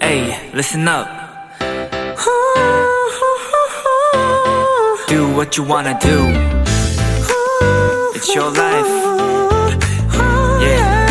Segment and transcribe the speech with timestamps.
[0.00, 1.08] Hey, listen up.
[5.08, 6.28] Do what you wanna do.
[8.14, 8.86] It's your life.
[10.62, 11.10] Yeah.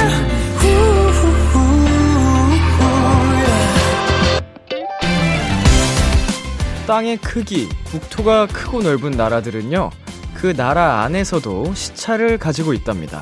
[6.87, 9.91] 땅의 크기, 국토가 크고 넓은 나라들은요,
[10.35, 13.21] 그 나라 안에서도 시차를 가지고 있답니다.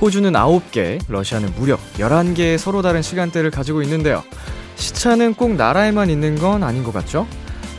[0.00, 4.22] 호주는 9개, 러시아는 무려 11개의 서로 다른 시간대를 가지고 있는데요.
[4.76, 7.26] 시차는 꼭 나라에만 있는 건 아닌 것 같죠?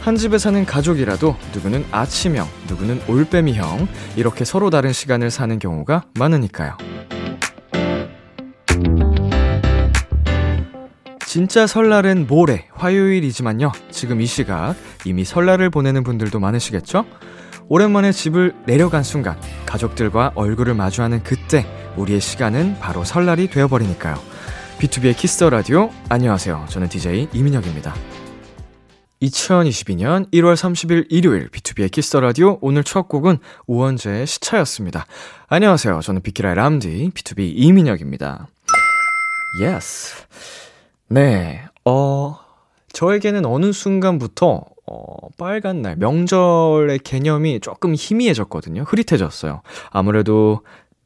[0.02, 6.78] 한 집에 사는 가족이라도 누구는 아침형, 누구는 올빼미형, 이렇게 서로 다른 시간을 사는 경우가 많으니까요.
[11.26, 13.72] 진짜 설날은 모레, 화요일이지만요.
[13.92, 17.06] 지금 이 시각 이미 설날을 보내는 분들도 많으시겠죠?
[17.72, 24.16] 오랜만에 집을 내려간 순간 가족들과 얼굴을 마주하는 그때 우리의 시간은 바로 설날이 되어버리니까요.
[24.80, 26.66] BTOB의 Kiss the 라디오 안녕하세요.
[26.68, 27.94] 저는 DJ 이민혁입니다.
[29.22, 35.06] 2022년 1월 30일 일요일 B2B의 키스터 라디오 오늘 첫 곡은 우원재의 시차였습니다.
[35.48, 36.00] 안녕하세요.
[36.02, 38.48] 저는 비키라의 람디 BTOB 이민혁입니다.
[39.62, 40.16] Yes.
[41.08, 41.66] 네.
[41.86, 42.40] 어
[42.94, 48.84] 저에게는 어느 순간부터 어, 빨간 날, 명절의 개념이 조금 희미해졌거든요.
[48.84, 49.62] 흐릿해졌어요.
[49.92, 50.62] 아무래도,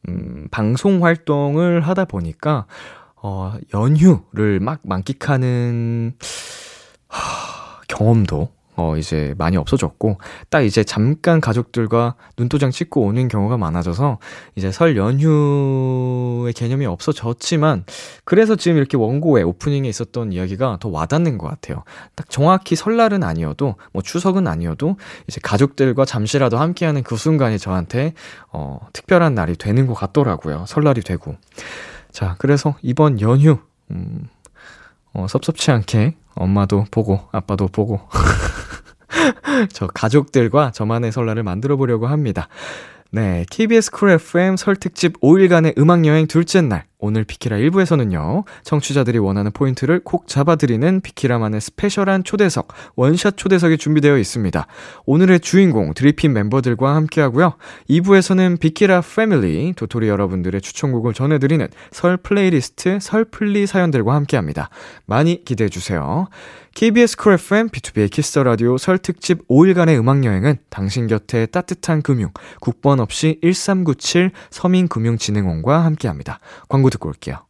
[0.07, 2.65] 음, 방송 활동을 하다 보니까,
[3.21, 6.13] 어, 연휴를 막 만끽하는,
[7.09, 10.17] 하, 경험도 어, 이제 많이 없어졌고,
[10.49, 14.19] 딱 이제 잠깐 가족들과 눈도장 찍고 오는 경우가 많아져서,
[14.55, 17.85] 이제 설 연휴의 개념이 없어졌지만,
[18.25, 21.83] 그래서 지금 이렇게 원고에 오프닝에 있었던 이야기가 더 와닿는 것 같아요.
[22.15, 28.13] 딱 정확히 설날은 아니어도, 뭐 추석은 아니어도, 이제 가족들과 잠시라도 함께하는 그 순간이 저한테,
[28.51, 30.65] 어, 특별한 날이 되는 것 같더라고요.
[30.67, 31.35] 설날이 되고.
[32.11, 33.57] 자, 그래서 이번 연휴,
[33.91, 34.27] 음,
[35.13, 38.01] 어, 섭섭치 않게 엄마도 보고, 아빠도 보고,
[39.71, 42.47] 저 가족들과 저만의 설날을 만들어 보려고 합니다.
[43.11, 46.85] 네, KBS 쿨 FM 설 특집 5일간의 음악 여행 둘째 날.
[47.05, 54.65] 오늘 비키라 1부에서는요, 청취자들이 원하는 포인트를 콕 잡아드리는 비키라만의 special한 초대석, 원샷 초대석이 준비되어 있습니다.
[55.05, 57.55] 오늘의 주인공, 드리핀 멤버들과 함께 하고요.
[57.89, 64.69] 2부에서는 비키라 패밀리, 도토리 여러분들의 추천곡을 전해드리는 설 플레이리스트, 설 플리 사연들과 함께 합니다.
[65.05, 66.29] 많이 기대해주세요.
[66.75, 72.31] KBS 쿨 FM, B2B의 키스터 라디오 설 특집 5일간의 음악여행은 당신 곁에 따뜻한 금융,
[72.61, 76.39] 국번 없이 1397 서민금융진흥원과 함께 합니다.
[76.69, 77.45] 광고 듣고 올게요.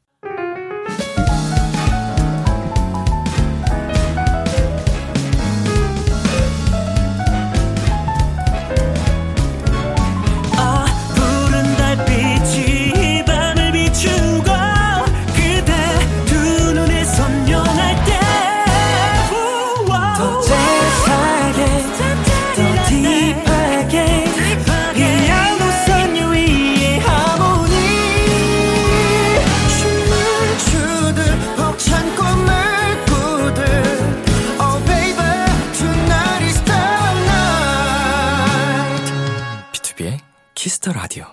[40.83, 41.25] Kiss the 라디오.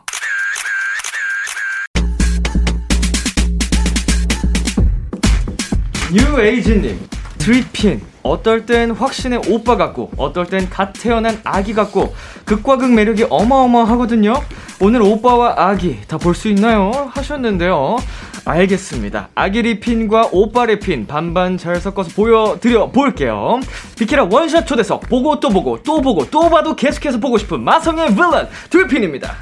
[6.13, 8.03] 뉴에이지님, 드리핀.
[8.23, 14.35] 어떨 땐 확신의 오빠 같고, 어떨 땐 갓 태어난 아기 같고, 극과 극 매력이 어마어마하거든요?
[14.81, 17.11] 오늘 오빠와 아기 다 볼 수 있나요?
[17.15, 17.97] 하셨는데요.
[18.45, 19.29] 알겠습니다.
[19.35, 23.61] 아기 리 핀과 오빠 리 핀 반반 잘 섞어서 보여드려 볼게요.
[23.99, 28.49] 비키라 원샷 초대석 보고 또 보고 또 보고 또 봐도 계속해서 보고 싶은 마성의 빌런
[28.71, 29.35] 드리핀입니다.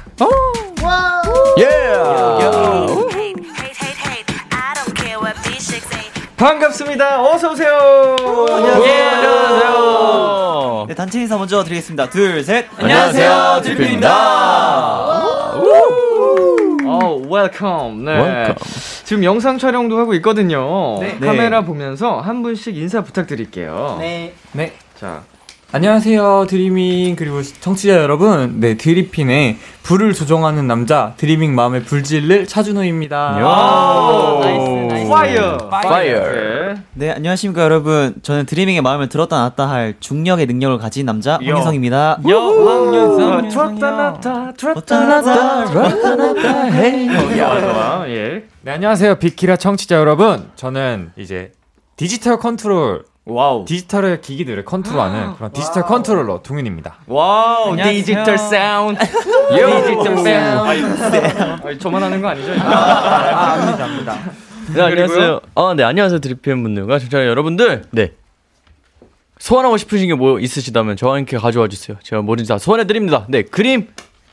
[6.37, 7.21] 반갑습니다.
[7.21, 8.15] 어서 오세요.
[8.49, 9.09] 안녕하세요.
[9.09, 10.85] 안녕하세요.
[10.87, 12.09] 네, 단체 인사 먼저 드리겠습니다.
[12.09, 12.67] 둘, 셋.
[12.77, 15.19] 안녕하세요, 드리핀입니다.
[17.01, 18.05] 어, welcome.
[18.05, 18.53] 네.
[19.03, 20.99] 지금 영상 촬영도 하고 있거든요.
[20.99, 21.17] 네.
[21.19, 23.97] 카메라 보면서 한 분씩 인사 부탁드릴게요.
[23.99, 24.33] 네.
[24.51, 24.73] 네.
[24.99, 25.23] 자,
[25.71, 28.59] 안녕하세요, 드리밍, 그리고 청취자 여러분.
[28.59, 33.37] 네, 드리핀의 불을 조종하는 남자, 드리밍 마음의 불질를 차준호입니다.
[33.37, 35.09] 오, Nice, nice.
[35.09, 35.57] Fire.
[35.69, 36.19] Fire.
[36.19, 36.58] 네.
[36.95, 38.15] 네, 안녕하십니까, 여러분.
[38.23, 41.53] 저는 드리밍의 마음을 들었다 놨다 할 중력의 능력을 가진 남자, 요.
[41.53, 42.19] 황인성입니다.
[42.27, 43.49] 요 황인성.
[43.49, 47.07] 들었다 놨다, 들었다 놨다, 들었다 놨다, hey.
[47.37, 48.09] 좋아.
[48.09, 48.43] 예.
[48.61, 50.49] 네, 안녕하세요, 비키라 청취자 여러분.
[50.55, 51.51] 저는 이제
[51.95, 53.65] 디지털 컨트롤, wow.
[53.65, 56.95] 디지털의 기기들을 컨트롤하는 그런 디지털 컨트롤러 동윤입니다.
[57.07, 57.93] Wow, 안녕하세요.
[57.99, 58.99] 디지털 사운드.
[59.05, 61.17] 디지털 사운드.
[61.67, 62.51] 아니, 저만 하는 거 아니죠?
[62.61, 64.17] 아, 압니다, 압니다.
[64.73, 65.39] 네, 안녕하세요.
[65.55, 66.19] 아, 네, 안녕하세요.
[66.19, 67.83] 드리핀 분들과 청취자 여러분들.
[67.91, 68.11] 네.
[69.39, 71.97] 소환하고 싶으신 게 뭐 있으시다면 저와 함께 가져와 주세요.
[72.03, 73.25] 제가 뭐든지 다 소환해 드립니다.
[73.29, 73.87] 네, 그림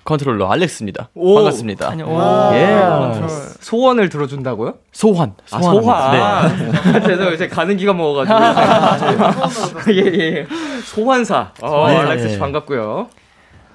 [0.05, 1.11] 컨트롤러 알렉스입니다.
[1.15, 1.91] 반갑습니다.
[1.91, 2.09] 안녕.
[2.55, 3.27] 예.
[3.61, 4.75] 소원을 들어준다고요?
[4.93, 5.35] 소환.
[5.51, 5.83] 아, 소환.
[5.83, 7.03] 소환.
[7.07, 7.37] 죄송해요.
[7.37, 9.93] 제가 가는귀가 먹어가지고.
[9.93, 10.47] 예, 예.
[10.85, 11.53] 소환사.
[11.63, 11.97] 어, 네.
[11.97, 13.09] 알렉스 씨 반갑고요.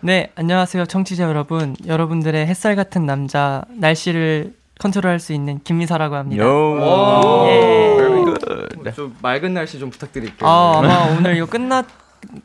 [0.01, 0.85] 네, 안녕하세요.
[0.85, 1.75] 청취자 여러분.
[1.85, 6.43] 여러분들의 햇살 같은 남자, 날씨를 컨트롤할 수 있는 김민서라고 합니다.
[6.43, 7.45] 요.
[7.47, 7.93] 예.
[7.95, 8.95] Very good.
[8.95, 10.49] 좀 맑은 날씨 좀 부탁드릴게요.
[10.49, 11.85] 아, 아마 오늘 이거 끝날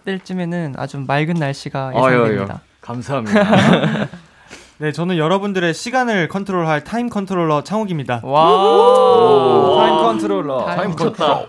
[0.05, 2.61] 때쯤에는 아주 맑은 날씨가 예상됩니다.
[2.83, 4.09] 감사합니다.
[4.79, 8.21] 네, 저는 여러분들의 시간을 컨트롤할 타임 컨트롤러 창욱입니다.
[8.23, 9.77] 와.
[9.81, 10.67] 타임 컨트롤러.
[10.67, 11.47] 타임 붙였다.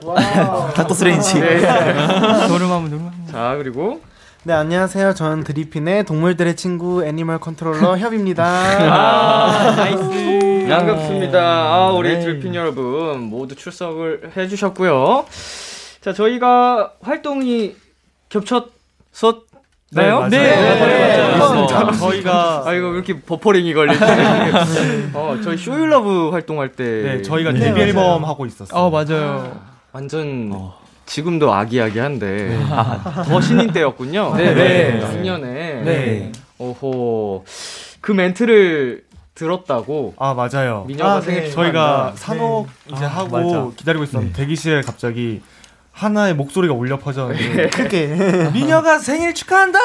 [0.73, 1.37] 닥터 스트레인지.
[2.47, 3.11] 노름하면 노름.
[3.29, 3.99] 자, 그리고
[4.47, 5.13] 네, 안녕하세요.
[5.13, 8.45] 저는 드리핀의 동물들의 친구 animal 컨트롤러 협입니다.
[8.45, 10.67] 아, 나이스.
[10.69, 11.38] 반갑습니다.
[11.41, 12.21] 아, 우리 네.
[12.21, 15.25] 드리핀 여러분 모두 출석을 해주셨고요.
[15.99, 17.75] 자, 저희가 활동이
[18.29, 19.41] 겹쳤었나요?
[19.91, 20.29] 네, 맞아요.
[20.29, 21.38] 네, 네.
[21.38, 21.91] 맞아요.
[21.99, 23.99] 저희가 아, 이거 왜 이렇게 버퍼링이 걸리지?
[25.13, 26.85] 어, 저희 Show Your Love 활동할 때.
[26.85, 27.81] 네, 저희가 네, 데뷔.
[27.81, 28.79] 앨범 하고 있었어요.
[28.81, 29.59] 어, 맞아요.
[29.91, 30.53] 완전
[31.07, 32.59] 지금도 아기아기한데
[33.25, 34.36] 더 신인 때였군요.
[34.36, 35.00] 네, 네.
[35.01, 35.48] 작년에.
[35.83, 36.31] 네.
[36.59, 37.45] 오호.
[38.01, 40.13] 그 멘트를 들었다고.
[40.18, 40.83] 아, 맞아요.
[40.88, 41.50] 민혁아 아, 생일 네.
[41.50, 42.15] 저희가 축하한다.
[42.15, 43.30] 산옥 이제 아, 하고
[43.65, 43.75] 맞아.
[43.77, 45.42] 기다리고 있었는데 대기실에 갑자기
[45.92, 48.50] 하나의 목소리가 울려 퍼졌는데 크게.
[48.54, 49.80] 민혁아 생일 축하한다.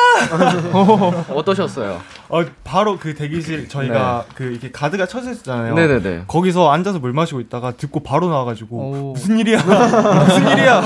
[1.33, 2.01] 어떠셨어요?
[2.32, 5.75] 어 바로 그 대기실 저희가 그 이렇게 가드가 쳐져 있잖아요.
[5.75, 6.25] 네네네.
[6.29, 9.12] 거기서 앉아서 물 마시고 있다가 듣고 바로 나와가지고 오.
[9.12, 9.58] 무슨 일이야
[10.25, 10.81] 무슨 일이야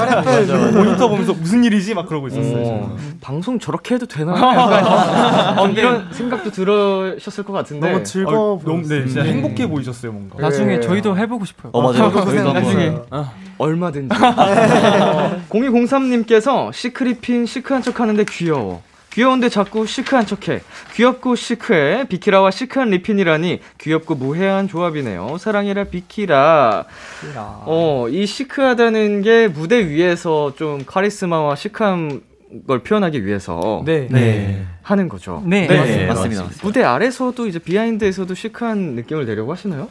[0.73, 2.57] 모니터 보면서 무슨 일이지 막 그러고 있었어요.
[2.63, 3.19] 어, 저는.
[3.21, 4.33] 방송 저렇게 해도 되나?
[4.33, 7.93] 약간 어, 이런 생각도 들으셨을 것 같은데.
[7.93, 9.33] 너무 즐거워 어, 너무 네 진짜 네.
[9.35, 10.41] 행복해 보이셨어요 뭔가.
[10.41, 10.81] 나중에 네.
[10.81, 11.71] 저희도 해보고 싶어요.
[11.73, 12.11] 어, 맞아요.
[12.13, 12.53] 저희도.
[12.55, 12.93] 나중에.
[13.59, 14.17] 얼마든지.
[14.21, 18.83] 어, 0203님께서 시크릿핀 시크한 척 하는데 귀여워.
[19.17, 20.61] 귀여운데 자꾸 시크한 척해.
[20.93, 22.07] 귀엽고 시크해.
[22.07, 25.39] 비키라와 시크한 리핀이라니 귀엽고 무해한 조합이네요.
[25.39, 26.85] 사랑해라 비키라.
[27.65, 32.21] 어, 이 시크하다는 게 무대 위에서 좀 카리스마와 시크한
[32.67, 34.07] 걸 표현하기 위해서 네.
[34.11, 34.65] 네.
[34.83, 35.43] 하는 거죠.
[35.45, 35.67] 네.
[35.67, 36.45] 네, 맞습니다.
[36.63, 39.89] 무대 아래서도 이제 behind에서도 시크한 느낌을 내려고 하시나요?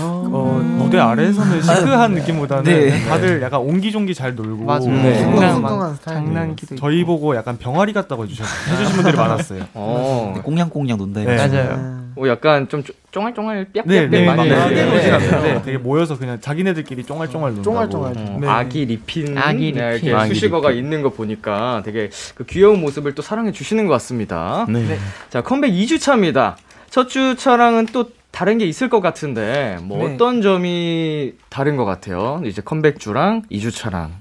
[0.00, 3.04] 어, 무대 아래에서는 시크한 느낌보다는 네.
[3.06, 4.80] 다들 약간 옹기종기 잘 놀고 맞아요.
[4.90, 5.18] 네.
[5.20, 6.16] 장난 스타일.
[6.18, 6.76] 장난기도.
[6.76, 9.64] 저희 보고 약간 병아리 같다고 해주셨, 해주신 분들이 많았어요.
[9.72, 11.36] 어, 꽁냥꽁냥 논다 네.
[11.36, 12.08] 맞아요.
[12.16, 14.84] 어, 약간 좀 쪼- 쫑알쫑알 삐약삐약 네, 네, 막 많이 크게.
[14.84, 15.12] 놀진 네.
[15.12, 17.62] 않는데 되게 모여서 그냥 자기네들끼리 쫑알쫑알 논다고.
[17.64, 18.14] 쫑알쫑알.
[18.16, 18.46] 어, 네.
[18.48, 20.08] 아기 리핀, 아기 네, 리핀.
[20.08, 20.84] 이렇게 아기 수식어가 리핀.
[20.84, 24.66] 있는 거 보니까 되게 그 귀여운 모습을 또 사랑해 주시는 것 같습니다.
[24.68, 24.98] 네.
[25.30, 26.56] 자 컴백 2주 차입니다.
[26.90, 30.14] 첫 주 차랑은 또 다른 게 있을 것 같은데 뭐 네.
[30.14, 32.42] 어떤 점이 다른 것 같아요?
[32.44, 34.12] 이제 컴백 주랑 2주 차랑.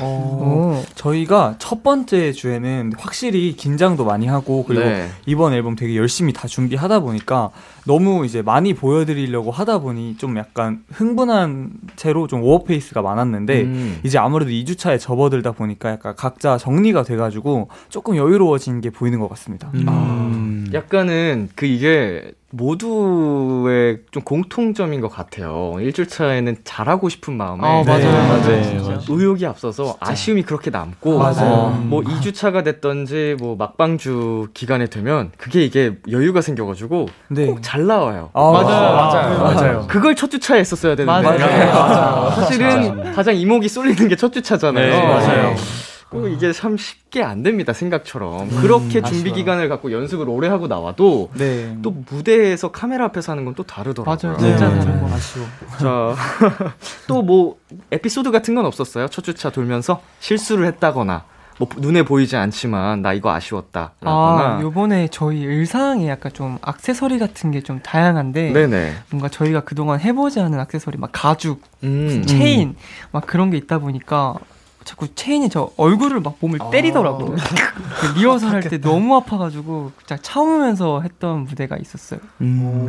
[0.00, 5.08] 어, 저희가 첫 번째 주에는 확실히 긴장도 많이 하고 그리고 네.
[5.26, 7.50] 이번 앨범 되게 열심히 다 준비하다 보니까
[7.86, 14.00] 너무 이제 많이 보여드리려고 하다 보니 좀 약간 흥분한 채로 좀 워페이스가 많았는데 음.
[14.04, 19.70] 이제 아무래도 2주차에 접어들다 보니까 약간 각자 정리가 돼가지고 조금 여유로워진 게 보이는 것 같습니다.
[19.74, 20.70] 음.
[20.72, 25.72] 약간은 그 이게 모두의 좀 공통점인 것 같아요.
[25.76, 27.98] 1주 차에는 잘하고 싶은 마음에 아, 맞아요.
[27.98, 28.12] 네.
[28.28, 28.42] 맞아요.
[28.46, 29.00] 네, 진짜.
[29.08, 31.52] 의욕이 앞서서 아쉬움이 그렇게 남고 맞아요.
[31.52, 37.46] 어, 뭐 2주 차가 됐던지 뭐 막방주 기간에 되면 그게 이게 여유가 생겨가지고 네.
[37.46, 38.30] 꼭잘 나와요.
[38.32, 38.94] 아, 맞아요.
[38.94, 39.38] 맞아요.
[39.38, 39.86] 맞아요.
[39.88, 42.30] 그걸 첫 주차에 했었어야 되는데 맞아요.
[42.30, 44.90] 사실은 가장 이목이 쏠리는 게 첫 주차잖아요.
[44.90, 45.54] 네, 맞아요.
[46.10, 49.34] 그리고 이게 참 쉽게 안 됩니다 생각처럼 그렇게 준비 아쉬워요.
[49.34, 51.76] 기간을 갖고 연습을 오래 하고 나와도 네.
[51.82, 54.32] 또 무대에서 카메라 앞에서 하는 건 또 다르더라고요.
[54.32, 54.36] 맞아요.
[54.40, 54.56] 네.
[54.56, 54.80] 진짜 네.
[54.80, 55.46] 다른 거 아쉬워.
[55.78, 56.14] 자,
[57.06, 57.56] 또 뭐
[57.92, 59.08] 에피소드 같은 건 없었어요?
[59.08, 61.24] 첫 주차 돌면서 실수를 했다거나
[61.58, 63.92] 뭐 눈에 보이지 않지만 나 이거 아쉬웠다.
[64.00, 64.58] 아, 라거나.
[64.62, 68.94] 요번에 저희 의상에 약간 좀 액세서리 같은 게 좀 다양한데 네네.
[69.10, 72.24] 뭔가 저희가 그동안 해보지 않은 액세서리 막 가죽, 음.
[72.26, 72.74] 체인
[73.12, 74.34] 막 그런 게 있다 보니까
[74.84, 77.36] 자꾸 체인이 저 얼굴을 막 몸을 때리더라고요.
[77.36, 82.20] 그 리허설 할 때 너무 아파가지고 진짜 참으면서 했던 무대가 있었어요.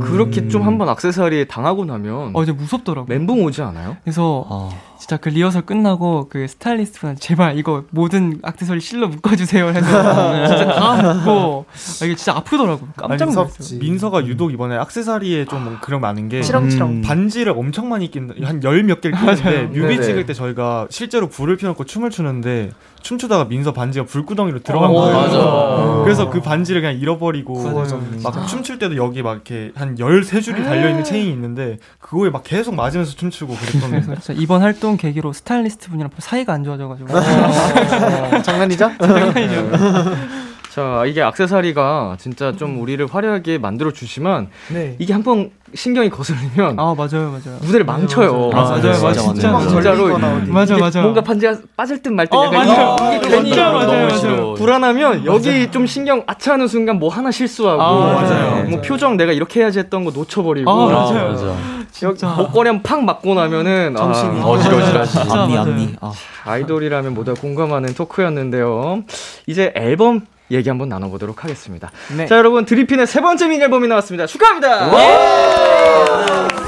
[0.02, 3.08] 그렇게 좀 한번 액세서리 당하고 나면 어, 이제 무섭더라고요.
[3.18, 3.98] 멘붕 오지 않아요?
[4.04, 4.70] 그래서 아,
[5.02, 9.80] 진짜 그 리허설 끝나고 그 스타일리스트분한테 제발 이거 모든 악세서리 실로 묶어주세요 해서
[10.48, 12.88] 진짜 다 묶고 아, 이게 진짜 아프더라고.
[12.96, 13.80] 깜짝 놀랐어요.
[13.80, 16.88] 민서가 유독 이번에 악세사리에 좀뭐 그런 많은 게 치렁치렁.
[16.90, 20.00] 음, 반지를 엄청 많이 낀 한 열 몇 개를 끼는데 뮤비.
[20.04, 22.70] 찍을 때 저희가 실제로 불을 피워놓고 춤을 추는데
[23.02, 25.16] 춤추다가 민서 반지가 불구덩이로 들어간 거예요.
[25.16, 26.02] 맞아.
[26.04, 28.00] 그래서 그 반지를 그냥 잃어버리고 맞아.
[28.24, 32.76] 막 춤출 때도 여기 막 이렇게 한 13줄이 달려 있는 체인이 있는데 그거에 막 계속
[32.76, 37.10] 맞으면서 춤추고 그랬던 진짜 이번 활동 계기로 스타일리스트 분이랑 사이가 안 좋아져 가지고
[38.44, 38.92] 장난이죠?
[40.72, 44.96] 자, 이게 악세사리가 진짜 좀 우리를 화려하게 만들어 주지만 네.
[45.00, 47.58] 이게 한 번 신경이 거슬리면 아 맞아요 맞아요.
[47.62, 48.50] 무대를 망쳐요.
[48.50, 48.50] 맞아요.
[48.50, 49.04] 맞아요, 맞아요.
[49.04, 49.68] 맞아, 진짜 맞아.
[49.70, 50.52] 진짜로 걸리거나 어디.
[50.52, 51.02] 맞아 이게 맞아.
[51.02, 52.96] 뭔가 반지가 빠질 듯 말듯 어, 약간 맞아요.
[52.96, 54.10] 이게 맞아요, 괜히 맞아요, 너무 맞아요.
[54.16, 54.54] 싫어.
[54.56, 58.64] 불안하면 여기 좀 신경 아차하는 순간 뭐 하나 실수하고 아, 맞아요.
[58.70, 61.30] 뭐 표정 내가 이렇게 해야지 했던 거 놓쳐버리고 아, 맞아요.
[61.32, 61.56] 맞아.
[62.04, 64.42] 여기 목걸이 한 팍 맞고 나면은 정신이.
[64.42, 65.20] 아, 어지러지라지.
[65.20, 65.60] 앞니 맞아요.
[65.62, 65.96] 앞니.
[66.02, 66.12] 아.
[66.46, 69.04] 아이돌이라면 모두 공감하는 토크였는데요.
[69.48, 71.92] 이제 앨범 얘기 한번 나눠보도록 하겠습니다.
[72.16, 72.26] 네.
[72.28, 74.28] 자 여러분 드리핀의 세 번째 미니 앨범이 나왔습니다.
[74.28, 74.90] 축하합니다.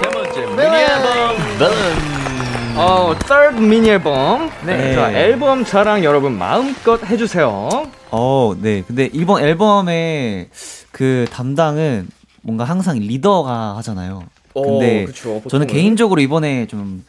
[0.01, 1.35] 세 번째 미니 앨범
[2.75, 4.49] 어, third 미니 앨범.
[4.65, 4.95] 네.
[4.95, 7.69] 자 앨범 자랑 여러분 마음껏 해주세요.
[8.11, 8.83] 어, 네.
[8.87, 10.49] 근데 이번 앨범의
[10.91, 12.07] 그 담당은
[12.41, 14.23] 뭔가 항상 리더가 하잖아요.
[14.53, 15.65] 근데 그쵸, 저는.
[15.67, 17.03] 개인적으로 이번에 좀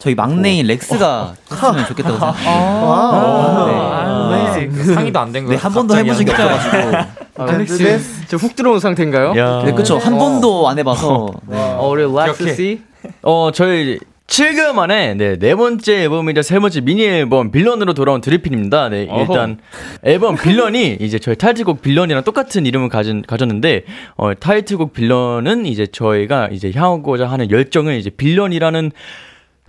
[0.00, 2.50] 저희 막내인 렉스가 했으면 좋겠다고 생각해요.
[2.50, 4.66] 아, 네.
[4.66, 4.82] 네.
[4.82, 6.96] 상의도 안된 네, 한 번도 해본 적이 없어가지고.
[7.36, 7.98] 아, 네.
[8.26, 9.34] 저 훅 들어온 상태인가요?
[9.36, 9.62] 야.
[9.62, 9.98] 네, 그쵸.
[9.98, 11.28] 한 번도 안 해봐서.
[11.46, 11.56] 네.
[11.58, 12.80] 어, 우리 렉스 씨.
[13.22, 18.88] 어, 저희 7개월 만에 네, 네 번째 앨범이자 세 번째 미니 앨범 Villain으로 돌아온 드리핀입니다.
[18.88, 19.06] 네.
[19.18, 19.58] 일단
[20.02, 23.84] 앨범 빌런이 이제 저희 타이틀곡 빌런이랑 똑같은 이름을 가진, 가졌는데
[24.16, 28.92] 어, 타이틀곡 빌런은 이제 저희가 이제 향하고자 하는 열정을 이제 빌런이라는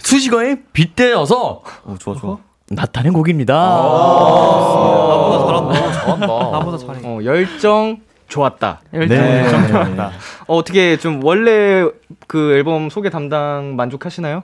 [0.04, 2.38] 수식어에 빗대어서 오, 좋아, 좋아.
[2.70, 3.54] 나타낸 곡입니다.
[3.54, 5.92] 나보다 잘한다.
[5.94, 6.28] 잘한다.
[6.28, 7.00] 나보다 잘해.
[7.04, 8.82] 어, 열정 좋았다.
[8.94, 9.18] 열정.
[9.18, 10.02] 네.
[10.48, 11.86] 어, 어떻게 좀 원래
[12.28, 14.44] 그 앨범 소개 담당 만족하시나요?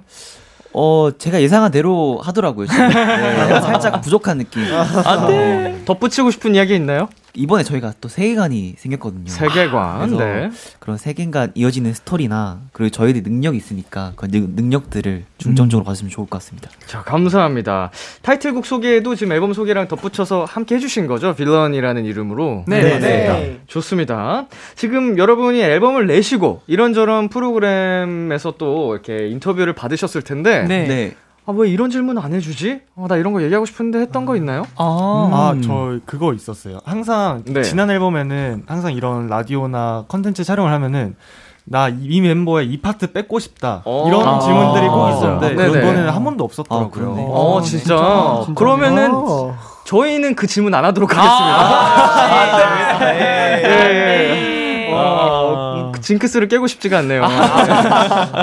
[0.73, 2.67] 어, 제가 예상한 대로 하더라고요.
[2.67, 2.87] 지금.
[2.89, 4.63] 네, 살짝 부족한 느낌.
[5.05, 5.81] 안 돼.
[5.85, 7.07] 덧붙이고 싶은 이야기 있나요?
[7.37, 9.27] 이번에 저희가 또 세계관이 생겼거든요.
[9.27, 9.99] 세계관.
[10.09, 10.49] 그래서 네.
[10.79, 16.37] 그런 세계관 이어지는 스토리나 그리고 저희들 능력이 있으니까 그 능- 능력들을 중점적으로 봤으면 좋을 것
[16.39, 16.69] 같습니다.
[16.87, 17.91] 자, 감사합니다.
[18.23, 21.35] 타이틀곡 소개에도 지금 앨범 소개랑 덧붙여서 함께 해주신 거죠?
[21.35, 22.65] 빌런이라는 이름으로.
[22.67, 22.99] 네.
[22.99, 23.59] 네.
[23.67, 24.47] 좋습니다.
[24.75, 31.15] 지금 여러분이 앨범을 내시고 이런저런 프로그램에서 또 이렇게 인터뷰를 받으셨을 텐데 네.
[31.47, 31.47] 네.
[31.47, 32.81] 아, 왜 이런 질문 안 해주지?
[32.95, 34.63] 어, 나 이런 거 얘기하고 싶은데 했던 거 있나요?
[34.75, 35.29] 아.
[35.31, 36.79] 아, 저 그거 있었어요.
[36.85, 37.63] 항상 네.
[37.63, 41.15] 지난 앨범에는 항상 이런 라디오나 컨텐츠 촬영을 하면은
[41.69, 43.81] 나 이 멤버의 이 파트 뺏고 싶다.
[43.85, 44.05] 어.
[44.07, 44.39] 이런 아.
[44.39, 45.09] 질문들이 꼭.
[45.09, 45.69] 있었는데 네네.
[45.69, 46.91] 그런 거는 한 번도 아, 없었더라고요.
[46.91, 47.21] 그렇네.
[47.23, 47.79] 어, 어, 진짜.
[47.83, 48.41] 진짜?
[48.45, 48.59] 진짜?
[48.59, 49.55] 그러면은 어.
[49.85, 53.07] 저희는 그 질문 안 하도록 하겠습니다.
[53.15, 53.69] 예, 예.
[53.69, 53.75] 와,
[55.93, 57.23] 그 징크스를 깨고 싶지가 않네요.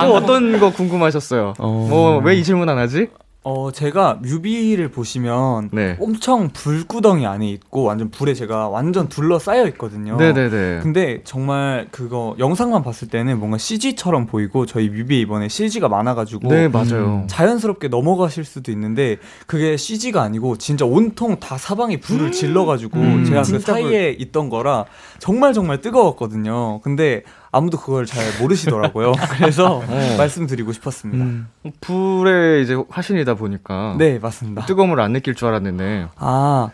[0.03, 1.55] 또 어떤 거 궁금하셨어요?
[1.89, 3.09] 뭐, 왜 이 질문 안 하지?
[3.47, 5.99] 어, 제가 뮤비를 보시면 네.
[6.01, 10.17] 엄청 불구덩이 안에 있고 완전 불에 제가 완전 둘러싸여 있거든요.
[10.17, 10.81] 네네네.
[10.83, 16.69] 근데 정말 그거 영상만 봤을 때는 뭔가 CG처럼 보이고 저희 뮤비에 이번에 CG가 많아가지고 네,
[16.69, 17.27] 맞아요.
[17.29, 23.43] 자연스럽게 넘어가실 수도 있는데 그게 CG가 아니고 진짜 온통 다 사방에 불을 질러가지고 음, 제가
[23.43, 24.87] 그 사이에 있던 거라
[25.19, 26.81] 정말 정말 뜨거웠거든요.
[26.81, 29.13] 근데 아무도 그걸 잘 모르시더라고요.
[29.39, 29.85] 그래서 어.
[30.19, 31.25] 말씀드리고 싶었습니다.
[31.25, 31.49] 음.
[31.81, 33.95] 불에 이제 화신이다 보니까.
[33.99, 34.67] 네 맞습니다.
[34.67, 36.09] 뜨거움을 안 느낄 줄 알았는데.
[36.17, 36.71] 아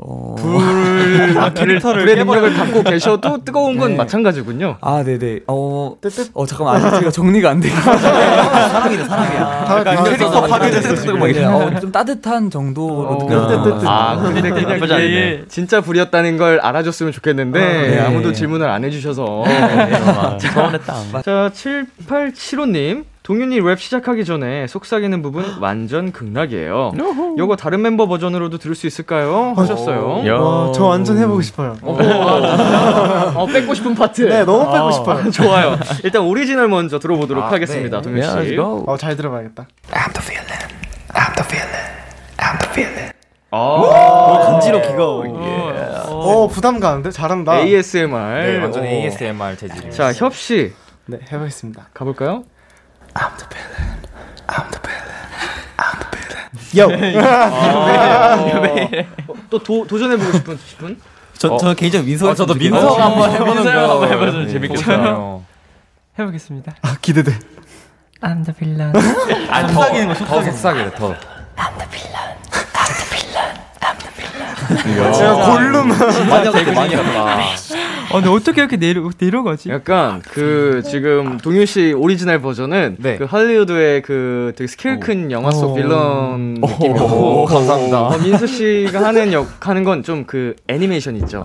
[0.00, 0.36] 어...
[0.38, 3.96] 불, 캐릭터를 불의 능력을 갖고 계셔도 뜨거운 건 네.
[3.96, 4.76] 마찬가지군요.
[4.80, 5.40] 아 네네.
[5.48, 6.30] 어, 뜨뜻.
[6.34, 7.68] 어 잠깐만 아직 제가 정리가 안 돼.
[7.74, 9.64] 사람이다, 사람이야.
[9.64, 11.20] 다 캐릭터 파괴됐어, 지금.
[11.20, 13.24] 네, 어, 좀 따뜻한 정도로 어.
[13.24, 13.80] 느껴졌어요.
[13.88, 14.78] 아, 근데 그냥.
[15.02, 18.00] 이게 진짜 불이었다는 걸 알아줬으면 좋겠는데 네.
[18.00, 19.44] 아무도 질문을 안 해주셔서.
[20.40, 21.22] 서운했다.
[21.22, 23.04] 자, 7875님.
[23.28, 26.92] 동윤이 랩 시작하기 전에 속삭이는 부분 완전 극락이에요.
[27.36, 29.52] 요거 다른 멤버 버전으로도 들을 수 있을까요?
[29.54, 30.26] 하셨어요.
[30.26, 30.36] 야.
[30.36, 31.76] 와, 저 완전 해보고 싶어요.
[31.82, 34.22] 어, 뺏고 싶은 파트.
[34.22, 35.28] 네, 너무 뺏고 싶어요.
[35.30, 35.76] 좋아요.
[36.04, 38.00] 일단 오리지널 먼저 들어보도록 하겠습니다.
[38.00, 38.28] 동윤 씨.
[38.28, 38.60] Yeah.
[38.86, 39.68] 어, 잘 들어봐야겠다.
[43.50, 45.04] 아, 간지로 기가.
[46.10, 47.58] 어, 부담 가는데 잘한다.
[47.58, 48.46] ASMR.
[48.46, 48.86] 네, 완전 어.
[48.86, 49.90] ASMR 재질.
[49.90, 50.72] 자, 협 씨.
[51.04, 51.88] 네, 해보겠습니다.
[51.92, 52.44] 가볼까요?
[56.76, 56.88] 요.
[59.50, 61.00] 또 도, 도전해보고 싶은 분?
[61.32, 65.42] 저, 저 개인적으로 민서 저도 민서가 한번 해보는 민서가 한번 해봐서 재밌겠어요.
[66.18, 66.74] 해보겠습니다.
[66.82, 67.38] 아, 기대돼.
[68.20, 68.92] I'm the villain.
[69.50, 71.14] 아, 속삭이는 거, 더 속삭이래, 더.
[71.14, 71.28] 진짜
[74.68, 75.88] 골룸.
[76.28, 77.38] 많이 하고 많이 하다.
[78.10, 79.68] 어, 근데 어떻게 이렇게 내려, 내려가지?
[79.68, 83.16] 약간 그 지금 동윤 씨 오리지널 버전은 네.
[83.18, 88.00] 그 할리우드의 그 되게 스케일 큰 영화 속 빌런 느낌이고 감사합니다.
[88.00, 91.42] 어, 민서 씨가 하는 역 하는 건 좀 그 애니메이션 있죠.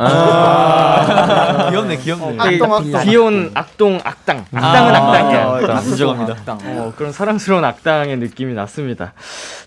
[1.69, 2.37] 귀엽네, 귀엽네.
[2.37, 3.03] 되게 악동, 악동.
[3.03, 4.45] 귀여운 악동 악당.
[4.53, 5.75] 악당은 악당이야.
[5.75, 6.57] 아, 인정합니다.
[6.65, 9.13] 어, 그런 사랑스러운 악당의 느낌이 났습니다.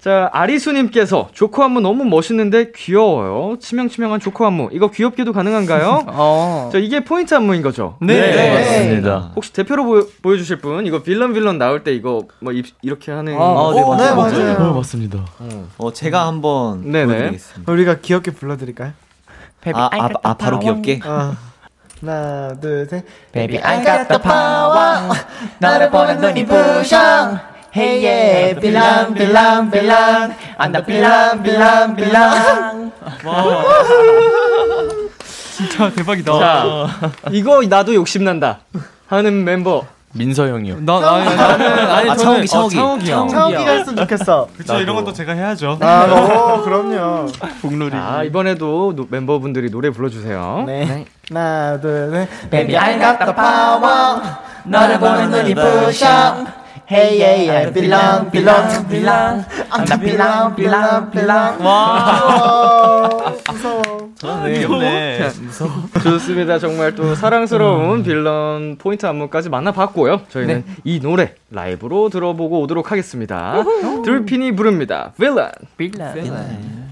[0.01, 3.46] 자, 아리수님께서 조커 안무 너무 멋있는데 귀여워요.
[3.61, 4.71] 치명치명한 조커 안무.
[4.73, 6.05] 이거 귀엽게도 가능한가요?
[6.11, 6.71] 어.
[6.73, 7.97] 자, 이게 포인트 안무인 거죠?
[8.01, 9.33] 네, 맞습니다.
[9.37, 10.87] 혹시 대표로 보여, 보여주실 분?
[10.87, 13.35] 이거 빌런 빌런 나올 때 이거 뭐 입- 이렇게 하는.
[13.35, 13.37] 아,
[13.75, 13.97] 네, 오, 맞아요.
[13.97, 14.59] 네, 맞아요.
[14.59, 14.75] 맞아요.
[14.75, 15.25] 맞습니다.
[15.79, 17.07] 어, 제가 한번 네네.
[17.07, 17.73] 보여드리겠습니다.
[17.73, 18.93] 우리가 귀엽게 불러드릴까요?
[19.73, 21.01] 아, 아, 아, 바로 귀엽게?
[21.05, 21.35] 어.
[22.01, 23.05] 하나, 둘, 셋.
[23.33, 25.09] Baby, I got the power.
[25.59, 27.39] 너를 보면 눈이 부셔.
[27.77, 29.71] Hey yeah, 빌런, 빌런.
[30.59, 32.93] I'm the 빌런, 빌런, 빌런.
[35.53, 36.39] 진짜 대박이다.
[36.39, 36.87] 자,
[37.33, 38.61] 이거 나도 욕심 난다.
[39.09, 39.85] 하는 멤버.
[40.13, 40.79] 민서 형이요.
[40.81, 42.79] 나, 아니, 나는, 아니, 아, 저는, 차옥이.
[42.79, 43.29] 어, 차옥이 형.
[43.29, 44.49] 차오기가 했으면 좋겠어.
[44.57, 45.77] 그쵸, 이런 것도 제가 해야죠.
[45.83, 47.27] 아, 어, 그럼요.
[47.91, 50.65] 자, 이번에도 노- 멤버분들이 노래 불러주세요.
[50.67, 51.05] 네.
[51.29, 52.51] 하나, 둘, 셋.
[52.51, 54.23] Baby, I got the power.
[54.65, 56.47] 너를 보면 눈이 부셔.
[56.89, 59.45] Hey yeah, yeah, 빌런, 빌런, 빌런.
[59.73, 61.59] I'm the 빌런, 빌런, 빌런.
[64.45, 65.31] 네, 귀엽네.
[66.01, 66.61] 좋습니다.
[66.61, 70.21] 정말 또 사랑스러운 빌런 포인트 안무까지 만나봤고요.
[70.29, 73.65] 저희는 이 노래 라이브로 들어보고 오도록 하겠습니다.
[74.05, 75.13] 들핀이 부릅니다.
[75.19, 75.51] 빌런.
[75.77, 76.15] 빌런.
[76.15, 76.86] Yeah,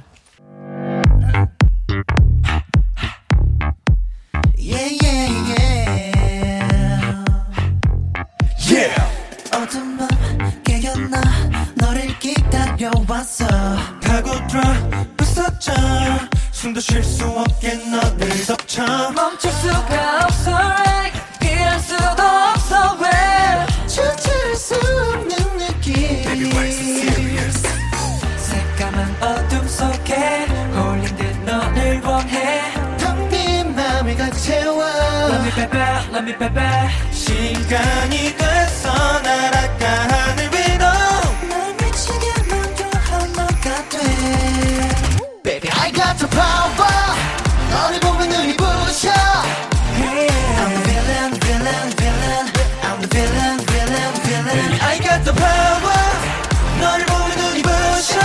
[12.84, 13.46] 기다려왔어.
[14.02, 14.62] 파고들어
[15.16, 15.72] 부서져
[16.52, 18.84] 숨도 쉴 수 없게 너를 덮쳐.
[19.12, 20.50] 멈출 수가 없어.
[20.50, 22.98] Right 피할 수도 없어.
[23.00, 23.08] 왜?
[23.86, 25.94] 주체할 수 없는 느낌.
[25.94, 27.62] Baby, why so serious?
[28.36, 32.72] 새까만 어둠 속에 홀린 듯 너를 원해.
[32.98, 34.84] 텅빈 맘을 가득 채워.
[35.30, 35.80] Let me baby,
[36.12, 38.03] let me baby 시간
[46.33, 47.15] power
[47.69, 52.45] 너를 보면 눈이 부셔 I'm the villain, villain, villain
[52.81, 56.01] I'm the villain, villain, villain Baby I got the power
[56.81, 58.19] 너를 보면 눈이 부셔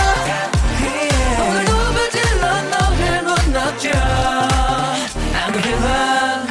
[1.39, 3.89] 오늘도 불질러 너를 못 넣죠
[5.33, 6.47] I'm the villain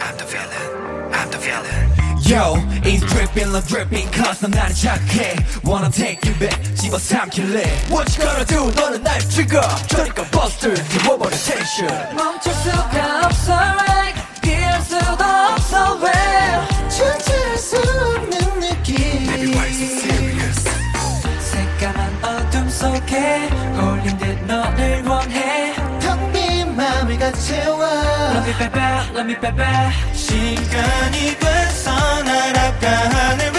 [0.00, 1.84] I'm the villain I'm the villain
[2.24, 8.17] Yo, it's dripping, I'm dripping cause 난 나를 자극해 Wanna take you back, 집어삼킬래 What
[8.17, 14.81] you gonna do, 너는 날 trigger 저리가 buster, 지워버려 tension 멈출 수가 없어 right 피할
[14.81, 16.09] 수도 없어 왜
[16.89, 20.63] 주체할 수 없는 느낌 Baby, why so serious?
[21.51, 27.83] 새까만 어둠 속에 홀린 듯 너를 원해 텅빈 맘을 가득 채워
[28.31, 28.81] Let me baby,
[29.15, 33.58] let me baby 시간이 돼서 날아가 하늘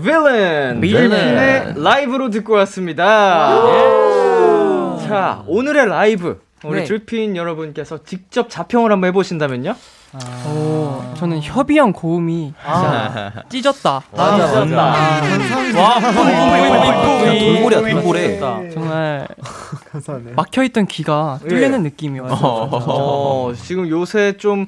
[0.00, 1.10] 네, 빌런.
[1.10, 3.56] 빌런의 라이브로 듣고 왔습니다.
[5.06, 6.40] 자, 오늘의 라이브.
[6.64, 6.84] 우리 네.
[6.84, 9.74] 드리핀 여러분께서 직접 자평을 한번 해보신다면요?
[10.48, 14.02] 오, 저는 협의형 고음이 진짜 찢었다.
[14.16, 15.20] 맞아, 맞아.
[17.28, 18.40] 돌고래야, 돌고래.
[18.72, 19.28] 정말.
[20.34, 22.38] 막혀있던 귀가 뚫리는 느낌이었어요.
[22.40, 24.66] 어, 지금 요새 좀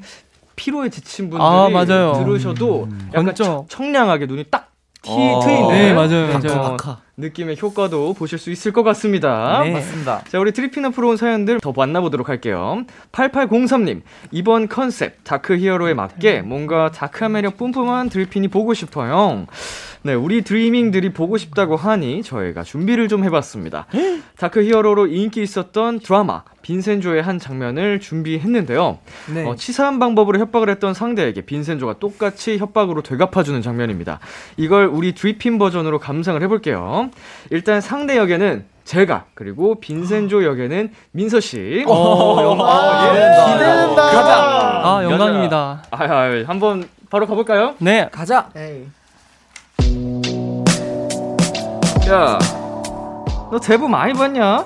[0.56, 2.12] 피로에 지친 분들이 아, 맞아요.
[2.24, 3.44] 들으셔도 약간 번쩍.
[3.44, 4.67] 청- 청량하게 눈이 딱
[5.02, 5.40] 티, 어.
[5.40, 6.76] 트이는 네, 맞아요, 어, 맞아요.
[7.16, 9.62] 느낌의 효과도 보실 수 있을 것 같습니다.
[9.64, 9.72] 네.
[9.72, 10.22] 맞습니다.
[10.28, 12.84] 자, 우리 드리핀 앞으로 온 사연들 더 만나보도록 할게요.
[13.12, 19.46] 8803님, 이번 컨셉, dark 히어로에 맞게 뭔가 dark한 매력 뿜뿜한 드리핀이 보고 싶어요.
[20.02, 23.86] 네, 우리 드리밍들이 보고 싶다고 하니 저희가 준비를 좀 해봤습니다.
[24.36, 28.98] dark 히어로로 인기 있었던 드라마, 빈센조의 한 장면을 준비했는데요.
[29.34, 29.44] 네.
[29.44, 34.20] 어, 치사한 방법으로 협박을 했던 상대에게 빈센조가 똑같이 협박으로 되갚아주는 장면입니다.
[34.56, 37.10] 이걸 우리 드리핀 버전으로 감상을 해볼게요.
[37.50, 41.84] 일단 상대 역에는 제가 그리고 빈센조 역에는 민서 씨.
[41.86, 43.52] 아, 예.
[43.52, 44.02] 기대된다.
[44.84, 45.82] 아, 영광입니다.
[45.90, 47.74] 아, 아, 한번 바로 가볼까요?
[47.78, 48.50] 네, 가자.
[48.56, 48.86] 에이.
[52.08, 52.38] 야,
[53.50, 54.64] 너 대부 많이 봤냐?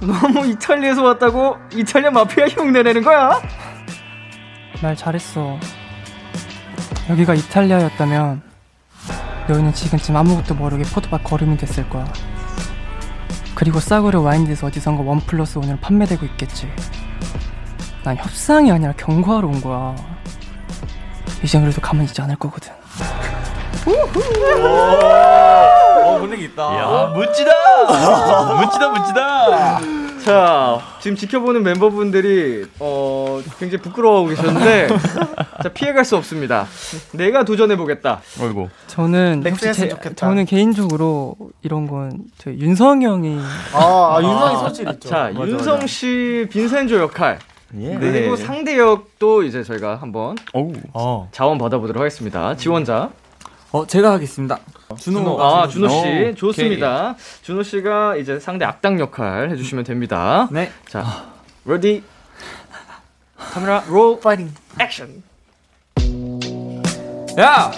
[0.00, 3.40] 너무 이탈리아에서 왔다고 이탈리아 마피아 흉내 내는 거야?
[4.82, 5.58] 말 잘했어.
[7.08, 8.42] 여기가 이탈리아였다면
[9.48, 12.04] 너희는 지금쯤 아무것도 모르게 포도밭 걸음이 됐을 거야.
[13.54, 16.70] 그리고 싸구려 와인드에서 어디선가 원 플러스 원으로 판매되고 있겠지.
[18.04, 19.96] 난 협상이 아니라 경고하러 온 거야.
[21.42, 22.70] 이젠 그래도 가만히 있지 않을 거거든.
[26.10, 26.62] 어, 분위기 있다.
[26.62, 27.50] 야, 멋지다!
[28.60, 29.80] 멋지다, 멋지다!
[30.24, 34.88] 자, 지금 지켜보는 멤버분들이 어 굉장히 부끄러워하고 계셨는데
[35.62, 36.66] 자 피해갈 수 없습니다.
[37.12, 38.20] 내가 도전해 보겠다.
[38.38, 38.68] 어이구.
[38.86, 39.88] 저는 혹시 제.
[40.16, 43.38] 저는 개인적으로 이런 건 저희 윤성 형이
[43.72, 45.08] 아, 아 윤성이 소질 있죠.
[45.08, 47.38] 자, 윤성 씨 빈센조 역할
[47.78, 47.96] 예.
[47.98, 50.36] 그리고 상대 역도 이제 저희가 한번.
[50.92, 51.28] 어.
[51.32, 52.56] 자원 받아보도록 하겠습니다.
[52.56, 53.10] 지원자.
[53.72, 54.58] 어, 제가 하겠습니다.
[54.98, 55.42] 준호.
[55.42, 55.94] 아, 준호 씨.
[56.30, 57.14] 오, 좋습니다.
[57.42, 60.48] 준호 씨가 이제 상대 악당 역할 해주시면 됩니다.
[60.50, 60.70] 네.
[60.88, 61.26] 자,
[61.64, 62.02] ready.
[63.36, 64.52] 카메라 롤 파이팅.
[64.80, 65.22] 액션.
[67.38, 67.70] 야!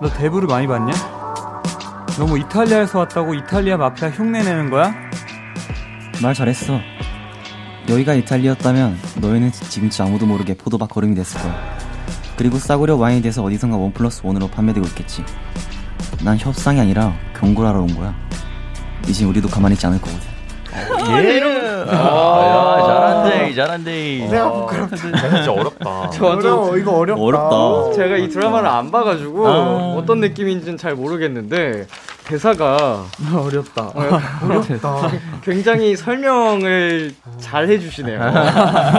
[0.00, 0.92] 너 대부를 많이 봤냐?
[2.16, 4.94] 너무 이탈리아에서 왔다고 이탈리아 마피아 흉내 내는 거야?
[6.22, 6.78] 말 잘했어.
[7.88, 11.69] 여기가 이탈리아였다면 너희는 지금쯤 아무도 모르게 포도밭 거름이 됐을 거야.
[12.40, 15.22] 그리고 싸구려 와인에 대해서 어디선가 원 플러스 원으로 판매되고 있겠지.
[16.24, 18.14] 난 협상이 아니라 경고를 하러 온 거야.
[19.06, 20.20] 이제 우리도 가만히 있지 않을 거거든.
[21.22, 21.42] 예.
[21.90, 24.28] 아, 야, 잘한대, 잘한대.
[24.30, 24.96] 내가 부끄럽다.
[24.96, 26.08] 진짜 어렵다.
[26.16, 26.78] 저, 어려워.
[26.78, 27.22] 이거 어렵다.
[27.22, 27.92] 어렵다.
[27.96, 29.46] 제가 이 드라마를 안 봐가지고
[29.98, 31.88] 어떤 느낌인지는 잘 모르겠는데
[32.30, 33.88] 대사가 어렵다.
[34.42, 35.10] 어렵다.
[35.42, 38.20] 굉장히 설명을 잘 해주시네요.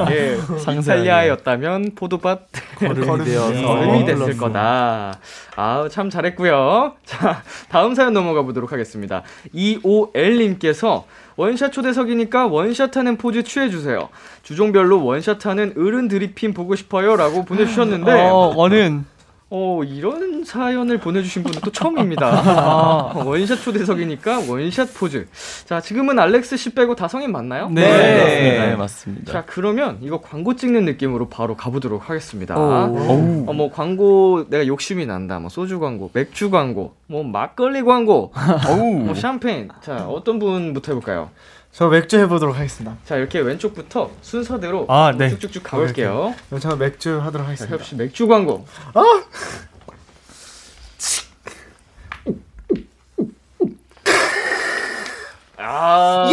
[0.09, 0.37] 예,
[0.79, 2.41] 이탈리아였다면 포도밭
[2.79, 5.17] 거름이 되어서 거름이 됐을 거다.
[5.55, 6.95] 아, 참 잘했고요.
[7.05, 9.23] 자, 다음 사연 넘어가 보도록 하겠습니다.
[9.55, 11.03] 2OL님께서
[11.37, 14.09] 원샷 초대석이니까 원샷하는 포즈 취해주세요.
[14.43, 19.05] 주종별로 원샷하는 어른 드리핀 보고 싶어요라고 보내주셨는데 어, 어른.
[19.53, 23.11] 어, 이런 사연을 보내주신 분은 또 처음입니다.
[23.13, 25.27] 어, 원샷 초대석이니까 원샷 포즈.
[25.65, 27.69] 자, 지금은 알렉스 씨 빼고 다 성인 맞나요?
[27.69, 27.81] 네.
[27.81, 29.33] 네, 맞습니다.
[29.33, 32.57] 자, 그러면 이거 광고 찍는 느낌으로 바로 가보도록 하겠습니다.
[32.57, 33.43] 오.
[33.45, 35.37] 어, 뭐 광고 내가 욕심이 난다.
[35.39, 38.31] 뭐 소주 광고, 맥주 광고, 뭐 막걸리 광고,
[39.03, 39.67] 뭐 샴페인.
[39.81, 41.29] 자, 어떤 분부터 해볼까요?
[41.71, 42.97] 저 맥주 해보도록 하겠습니다.
[43.05, 45.29] 자, 이렇게 왼쪽부터 순서대로 아, 네.
[45.29, 46.35] 쭉쭉쭉 가볼게요.
[46.47, 47.75] 그럼 저는 맥주 하도록 자, 하겠습니다.
[47.77, 48.65] 협씨 맥주 광고.
[48.93, 49.03] 아.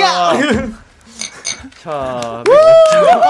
[0.00, 0.32] 야!
[1.82, 2.42] 자,
[2.94, 3.22] 여러분.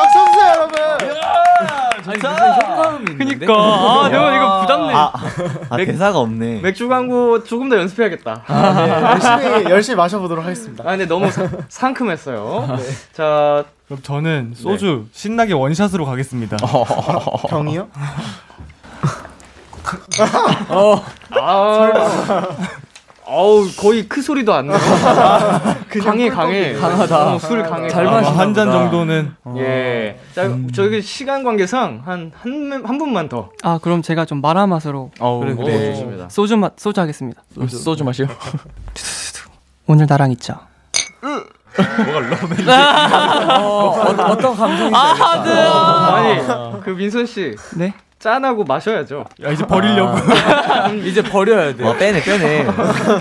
[3.18, 3.54] 그니까.
[3.54, 4.94] 아, 형 이거 부담네.
[4.94, 5.12] 아,
[5.70, 6.60] 아 대사가 없네.
[6.60, 8.44] 맥주 광고 조금 더 연습해야겠다.
[8.48, 10.84] 열심히 열심히 마셔보도록 하겠습니다.
[10.86, 12.78] 아, 근데 너무 사- 상큼했어요.
[13.12, 16.56] 자, 그럼 저는 소주 신나게 원샷으로 가겠습니다.
[17.48, 17.88] 병이요?
[21.30, 22.46] 아,
[23.30, 24.78] 어우 거의 크 소리도 안 나.
[26.02, 26.72] 강해 강해.
[26.72, 27.34] 강하다.
[27.34, 27.86] 어, 술 강해.
[27.88, 28.20] 잘 강해.
[28.22, 28.72] 마시나 한잔.
[28.72, 30.18] 정도는 예.
[30.34, 33.50] 자, 저기 시간 관계상 한한 한 분만 더.
[33.62, 35.92] 아, 그럼 제가 좀 마라 맛으로 어우, 그래, 오, 그래.
[35.94, 36.28] 좋습니다.
[36.30, 37.42] 소주 맛 소주 하겠습니다.
[37.68, 38.26] 소주 마시오.
[39.86, 40.60] 오늘 나랑 있자.
[43.60, 43.90] 어,
[44.30, 46.14] 어떤 감성인지 알겠다.
[46.14, 47.92] 아니, 그 민선 씨 네?
[48.18, 49.24] 짠하고 마셔야죠.
[49.44, 50.16] 야, 이제 버리려고.
[51.06, 51.84] 이제 버려야 돼.
[51.84, 52.64] 어, 빼네, 빼네.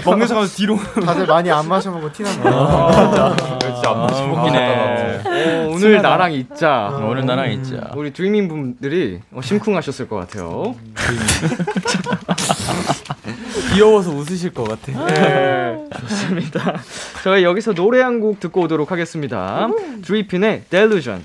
[0.06, 0.76] 먹는 척하면서 뒤로.
[1.06, 3.36] 다들 많이 안 마셔보고 티나네요.
[3.62, 5.22] 진짜 안 마시고 웃기네.
[5.26, 6.90] 어, 오늘 나랑 있자.
[7.04, 7.92] 오늘 나랑 있자.
[7.96, 10.74] 우리 드리밍 분들이 어, 심쿵하셨을 것 같아요.
[13.74, 15.06] 귀여워서 웃으실 것 같아.
[15.08, 16.80] 네, 좋습니다.
[17.24, 19.68] 저희 여기서 노래 한 곡 듣고 오도록 하겠습니다.
[20.04, 21.24] 드리핀의 Delusion.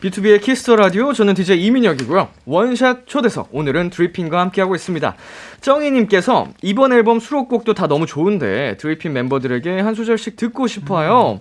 [0.00, 2.28] BTOB의 Kiss the Radio 저는 DJ 이민혁이고요.
[2.46, 5.14] 원샷 초대석 오늘은 드리핀과 함께하고 있습니다.
[5.60, 11.40] 정희님께서 이번 앨범 수록곡도 다 너무 좋은데 드리핀 멤버들에게 한 소절씩 듣고 싶어요.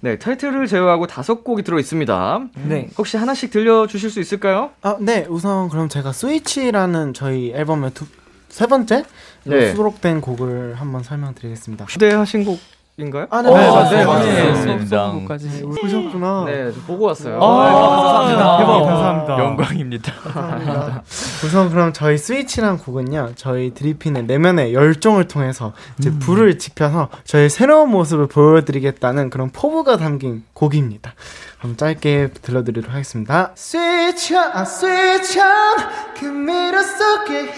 [0.00, 2.40] 네 타이틀을 제외하고 다섯 곡이 들어 있습니다.
[2.66, 2.88] 네.
[2.98, 4.70] 혹시 하나씩 들려주실 수 있을까요?
[4.82, 8.06] 아, 네, 우선 그럼 제가 스위치라는 저희 앨범의 두,
[8.48, 9.04] 세 번째
[9.44, 9.72] 네.
[9.74, 11.86] 수록된 곡을 한번 설명드리겠습니다.
[11.86, 12.58] 초대하신 곡
[13.00, 13.26] 인가요?
[13.30, 14.06] 아, 네, 맞아요.
[14.06, 14.24] 맞아요.
[14.24, 14.54] 네.
[14.86, 16.44] 소소까지 보셨구나.
[16.46, 17.38] 네, 저 보고 왔어요.
[17.38, 18.58] 감사합니다.
[18.58, 18.84] 대박.
[18.84, 19.38] 감사합니다.
[19.38, 20.12] 영광입니다.
[20.12, 21.02] 감사합니다.
[21.44, 27.90] 우선 그럼 저희 스위치란 곡은요, 저희 드리핀의 내면의 열정을 통해서 이제 불을 지펴서 저희 새로운
[27.90, 31.14] 모습을 보여드리겠다는 그런 포부가 담긴 곡입니다.
[31.58, 33.52] 그럼 짧게 들려드리도록 하겠습니다.
[33.56, 35.76] Switch on, switch on,
[36.18, 37.52] 그 미러 속에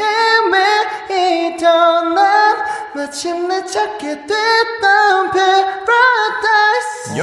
[1.09, 2.57] 헤매이던 난
[2.95, 7.21] 마침내 찾게 됐던 paradise.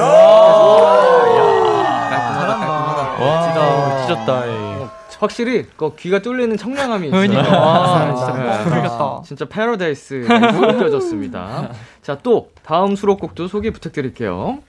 [3.19, 4.43] 와, 찢었다.
[4.45, 7.27] 어, 확실히 그 귀가 뚫리는 청량함이 있어요.
[7.27, 7.41] 그러니까.
[7.55, 8.25] 아, 감사합니다.
[8.25, 9.21] 진짜, 그러겠다.
[9.25, 11.71] 진짜 패러다이스 느껴졌습니다.
[12.01, 14.59] 자, 또 다음 수록곡도 소개 부탁드릴게요.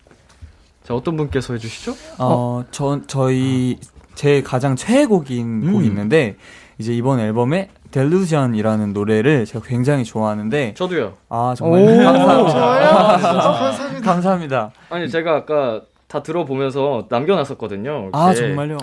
[0.82, 1.94] 자, 어떤 분께서 해 주시죠?
[2.18, 3.78] 어, 저, 저희,
[4.14, 6.36] 제 가장 최애곡인 곡이 있는데,
[6.78, 11.14] 이제 이번 앨범에 델루션이라는 노래를 제가 굉장히 좋아하는데, 저도요.
[11.28, 11.80] 아, 정말.
[11.82, 14.00] 오, 감사합니다.
[14.02, 14.70] 감사합니다.
[14.90, 18.10] 아니 제가 아까 다 들어보면서 남겨놨었거든요.
[18.12, 18.48] 아, 이렇게.
[18.48, 18.78] 정말요?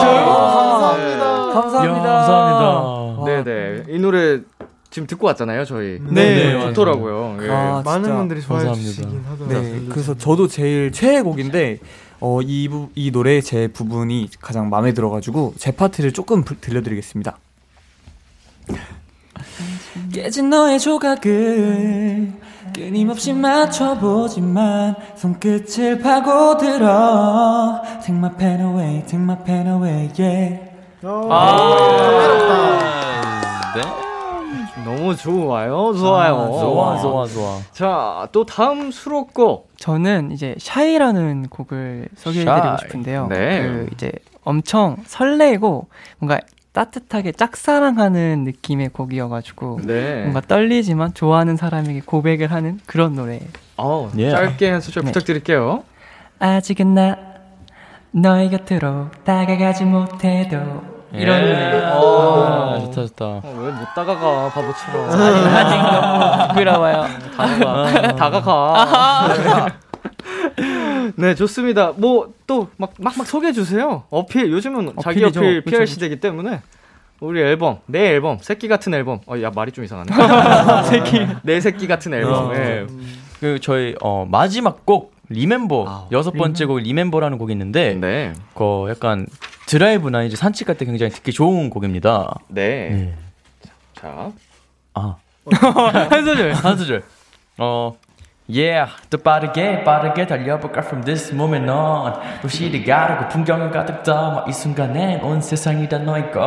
[0.00, 1.26] 감사합니다.
[1.52, 2.02] 감사합니다.
[2.02, 3.20] 감사합니다.
[3.20, 3.24] 와.
[3.26, 3.84] 네네.
[3.88, 4.40] 이 노래
[4.90, 5.98] 지금 듣고 왔잖아요, 저희.
[6.02, 7.38] 네, 네, 좋더라고요.
[7.42, 7.50] 예.
[7.50, 8.16] 아, 많은.
[8.16, 8.90] 분들이 좋아해 감사합니다.
[8.90, 9.62] 주시긴 하더라고요.
[9.62, 11.78] 네, 그래서 저도 제일 최애 곡인데
[12.20, 17.38] 어, 이, 부, 이 노래의 제 부분이 가장 마음에 들어가지고 제 파트를 조금 부- 들려드리겠습니다.
[20.12, 22.32] 깨진 너의 조각을
[22.74, 30.70] 끊임없이 맞춰보지만 손끝을 파고들어 Take my pen away, take my pen away, yeah
[33.74, 33.82] 네.
[34.84, 36.34] 너무 좋아요, 좋아요.
[36.60, 37.58] 좋아, 좋아, 좋아.
[37.72, 39.70] 자, 또 다음 수록곡.
[39.78, 42.76] 저는 이제 샤이라는 곡을 소개해드리고 샤이.
[42.82, 43.26] 싶은데요.
[43.28, 43.62] 네.
[43.62, 44.10] 그 이제
[44.44, 45.86] 엄청 설레고
[46.18, 46.40] 뭔가
[46.72, 50.22] 따뜻하게 짝사랑하는 느낌의 곡이어가지고 네.
[50.22, 53.40] 뭔가 떨리지만 좋아하는 사람에게 고백을 하는 그런 노래.
[53.76, 54.30] 어, 예.
[54.30, 55.10] 짧게 한 소절 네.
[55.12, 55.82] 부탁드릴게요.
[56.38, 57.16] 아직은 나
[58.12, 60.56] 너의 곁으로 다가가지 못해도
[61.12, 61.82] 이런 노래.
[61.84, 63.24] 아, 좋다, 좋다.
[63.24, 65.10] 어, 왜못 다가가, 바보처럼.
[65.10, 67.06] 아직 너무 부끄러워요.
[67.36, 68.14] 다가가.
[68.16, 69.66] 다가가.
[71.20, 71.92] 네, 좋습니다.
[71.96, 74.04] 뭐, 또, 막, 막, 막 소개해 주세요.
[74.10, 75.40] 어필, 요즘은 자기 어필이죠.
[75.40, 75.92] 어필 그쵸, PR 그쵸.
[75.92, 76.60] 시대이기 때문에.
[77.20, 79.20] 우리 앨범, 내 앨범, 새끼 같은 앨범.
[79.26, 80.10] 어, 야, 말이 좀 이상하네.
[80.88, 81.26] 새끼.
[81.42, 82.48] 내 새끼 같은 앨범.
[82.50, 82.54] 어.
[82.54, 82.86] 예.
[83.40, 88.32] 그 저희 어 마지막 곡 Remember 여섯 번째 곡 Remember라는 곡이 있는데 네.
[88.54, 89.26] 그 약간
[89.66, 92.34] 드라이브나 이제 산책 갈 때 굉장히 듣기 좋은 곡입니다.
[92.48, 92.90] 네.
[92.90, 93.14] 네.
[93.94, 94.30] 자.
[94.94, 95.16] 아.
[96.10, 96.52] 한 소절.
[96.52, 97.02] 한 소절.
[97.58, 97.96] 어.
[98.52, 100.80] Yeah, 또 빠르게 빠르게 달려볼까?
[100.82, 102.14] From this moment on.
[102.42, 106.40] 도시를 가르고 풍경을 가득 담아 이 순간엔 온 세상이 다 너의 것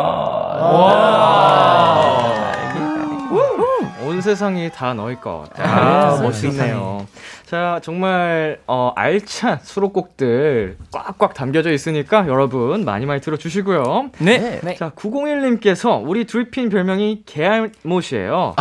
[4.13, 5.47] 온 세상이 다 너일 것.
[5.57, 6.53] 아, 아, 멋있네.
[6.53, 7.07] 멋있네요.
[7.47, 14.11] 자, 정말 어, 알찬 수록곡들 꽉꽉 담겨져 있으니까 여러분 많이 많이 들어주시고요.
[14.19, 14.61] 네.
[14.77, 18.53] 자, 901님께서 우리 드리핀 별명이 개알못이에요.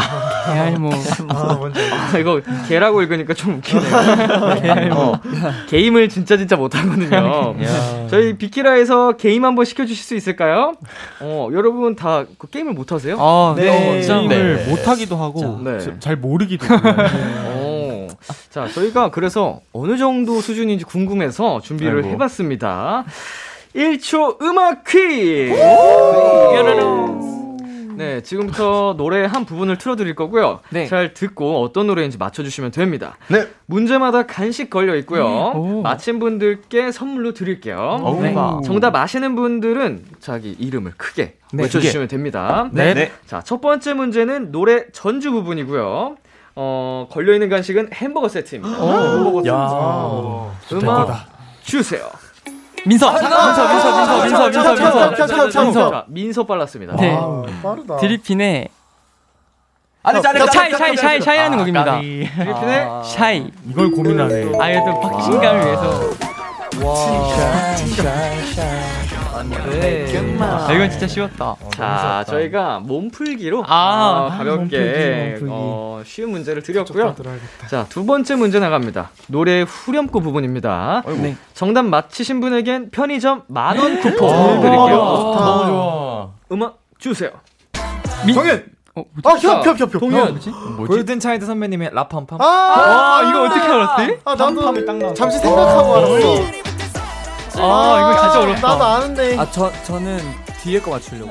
[1.29, 4.93] 아, 뭔지 아, 이거 개라고 읽으니까 좀 웃기네요.
[4.97, 5.21] 어,
[5.69, 7.55] 게임을 진짜 진짜 못하거든요.
[8.13, 10.75] 저희 비키라에서 게임 한번 시켜주실 수 있을까요?
[11.21, 13.17] 어, 여러분 다 그 게임을 못 하세요?
[13.19, 14.01] 아, 네, 네.
[14.07, 14.71] 게임을 네.
[14.71, 15.79] 못 하기도 하고 네.
[15.79, 16.89] 저- 잘 모르기도 하고
[17.59, 18.09] 오.
[18.51, 22.09] 자, 저희가 그래서 어느 정도 수준인지 궁금해서 준비를 아이고.
[22.11, 23.05] 해봤습니다.
[23.75, 25.55] 1초 음악 퀴즈!
[27.97, 30.61] 네, 지금부터 노래 한 부분을 틀어드릴 거고요.
[30.71, 30.87] 네.
[30.87, 33.17] 잘 듣고 어떤 노래인지 맞춰주시면 됩니다.
[33.29, 33.47] 네.
[33.67, 35.25] 문제마다 간식 걸려 있고요.
[35.55, 35.83] 오.
[35.83, 38.19] 맞힌 분들께 선물로 드릴게요.
[38.21, 38.35] 네.
[38.65, 42.69] 정답 아시는 분들은 자기 이름을 크게 네, 외쳐주시면 됩니다.
[42.73, 43.13] 네.
[43.27, 46.17] 자, 첫 번째 문제는 노래 전주 부분이고요.
[46.55, 48.77] 어, 걸려있는 간식은 햄버거 세트입니다.
[49.47, 50.53] 야.
[50.73, 51.27] 음악
[51.63, 52.11] 주세요.
[52.85, 53.13] 민서.
[53.13, 56.97] 민서, 민서, 민서, 민서, 민서, 민서, 민서 빨랐습니다.
[56.97, 57.17] 네.
[57.63, 57.97] 빠르다.
[57.99, 58.69] 드리핀의
[60.05, 62.01] 아니 잘해 Shy Shy Shy Shy 하는 곡입니다.
[62.01, 63.03] 드리핀의 아.
[63.05, 63.51] Shy.
[63.69, 64.59] 이걸 고민하네.
[64.61, 66.11] 아예 또 박진감을 위해서.
[66.85, 66.97] 와.
[66.97, 69.02] Shy Shy Shy.
[70.41, 77.15] 아, 이건 진짜 쉬웠다 자, 저희가 몸풀기로 아, 어, 가볍게 어, 쉬운 문제를 드렸고요.
[77.69, 79.11] 자, 두 번째 문제 나갑니다.
[79.29, 81.03] 노래 후렴구 부분입니다.
[81.07, 81.37] 네.
[81.55, 84.97] 정답 맞히신 분에겐 편의점 만 원 쿠폰 드릴게요.
[84.97, 86.29] 너무 좋아.
[86.53, 87.31] 음악 주세요.
[88.33, 88.65] 정현.
[88.95, 89.99] 어, 아, 협, 협, 협, 협.
[90.01, 90.39] 동현.
[90.87, 92.41] 골든 차일드 선배님의 라팜팜.
[92.41, 94.19] 아, 아 이거 어떻게 알았지?
[94.25, 96.62] 아, 나도 잠시 생각하고 알았어.
[97.61, 99.37] 아 이거 진짜 어렵다 나도 아는데.
[99.39, 100.19] 아, 저 저는
[100.63, 101.31] 뒤에 거 맞추려고.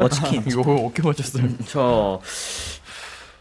[0.00, 0.42] 어 치킨.
[0.48, 1.44] 이거 어깨 맞췄어요.
[1.68, 2.20] 저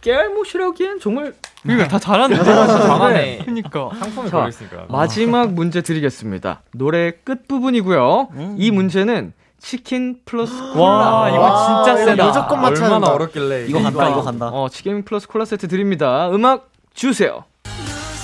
[0.02, 1.34] 깨알못이라기엔 정말
[1.66, 3.42] 이거 다 잘하는데 잘하네.
[3.46, 4.86] 그니까 상품이 자, 걸렸으니까.
[4.90, 6.62] 마지막 문제 드리겠습니다.
[6.74, 8.30] 노래 끝 부분이고요.
[8.58, 13.14] 이 문제는 치킨 플러스 와 이거 아, 진짜 세다 무조건 맞춰야 얼마나 된다.
[13.14, 14.48] 어렵길래 이거 간다 이거 간다.
[14.48, 16.30] 어, 치킨 플러스 콜라 세트 드립니다.
[16.32, 17.44] 음악 주세요.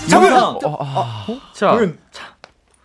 [0.09, 0.59] 정현.
[0.59, 2.23] 자, 나 사실 자,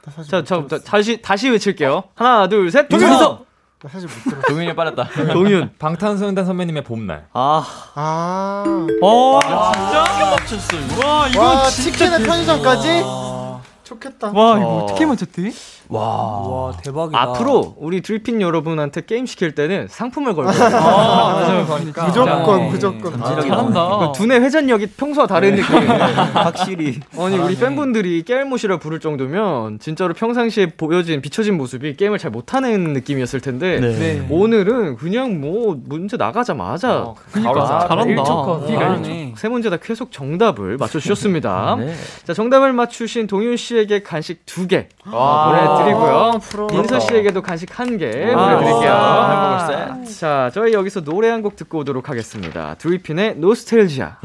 [0.05, 0.67] 못 자, 들었어.
[0.67, 2.03] 자, 다시 다시 외칠게요.
[2.15, 2.89] 하나, 둘, 셋.
[2.91, 3.45] 민서
[3.83, 4.47] 나 사실 못 들었어.
[4.49, 5.09] 동현이 빨랐다.
[5.33, 5.73] 동윤.
[5.79, 7.27] 방탄소년단 선배님의 봄날.
[7.33, 8.65] 아 아.
[9.03, 12.89] 어 진짜 맞췄어 와 이거 와, 진짜 치킨의 편의점까지?
[13.85, 14.29] 좋겠다.
[14.33, 14.85] 와 이거 어.
[14.85, 15.53] 어떻게 맞췄지?
[16.01, 17.21] 와, 대박이다.
[17.21, 20.65] 앞으로 우리 드리핀 여러분한테 게임 시킬 때는 상품을 걸고 해요.
[20.65, 22.69] 아 맞아요 그러니까 무조건, 네.
[22.71, 23.23] 무조건.
[23.23, 25.77] 아, 잘한다 그 두뇌 회전력이 평소와 다른 느낌.
[26.35, 27.01] 확실히.
[27.19, 33.41] 아니 우리 팬분들이 깨알못이라 부를 정도면 진짜로 평상시에 보여진 비춰진 모습이 게임을 잘 못하는 느낌이었을
[33.41, 34.27] 텐데 네.
[34.31, 38.67] 오늘은 그냥 뭐 문제 나가자마자 그러니까 잘한다 일초컷.
[38.69, 41.77] 잘하네 세 문제 다 계속 정답을 맞춰 주셨습니다.
[41.81, 41.95] 네.
[42.25, 45.77] 자 정답을 맞추신 동윤 씨에게 간식 두개 와.
[45.77, 46.41] 보내드 리고요.
[46.43, 46.67] 프로.
[46.69, 48.93] 민서 씨에게도 간식 한개 아, 보내드릴게요.
[48.93, 50.19] 햄버거 세트.
[50.19, 52.75] 자 저희 여기서 노래 한 곡 듣고 오도록 하겠습니다.
[52.79, 54.19] 드리핀의 노스텔지아.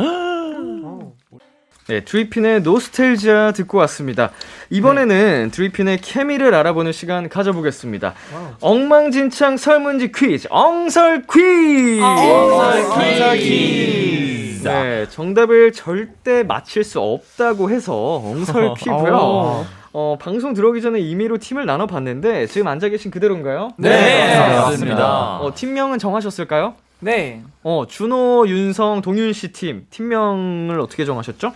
[1.88, 4.32] 네, 드리핀의 노스텔지아 듣고 왔습니다.
[4.70, 8.14] 이번에는 드리핀의 케미를 알아보는 시간 가져보겠습니다.
[8.60, 12.02] 엉망진창 설문지 퀴즈, 엉설 퀴즈!
[12.04, 14.64] 엉설 퀴즈!
[14.68, 19.66] 네, 정답을 절대 맞힐 수 없다고 해서 엉설 퀴고요.
[20.00, 23.72] 어, 방송 들어오기 전에 임의로 팀을 나눠봤는데 지금 앉아 계신 그대로인가요?
[23.78, 25.40] 네, 맞습니다.
[25.40, 26.76] 어, 팀명은 정하셨을까요?
[27.00, 27.42] 네.
[27.64, 31.52] 어, 준호, 윤성, 동윤 씨 팀, 팀명을 어떻게 정하셨죠?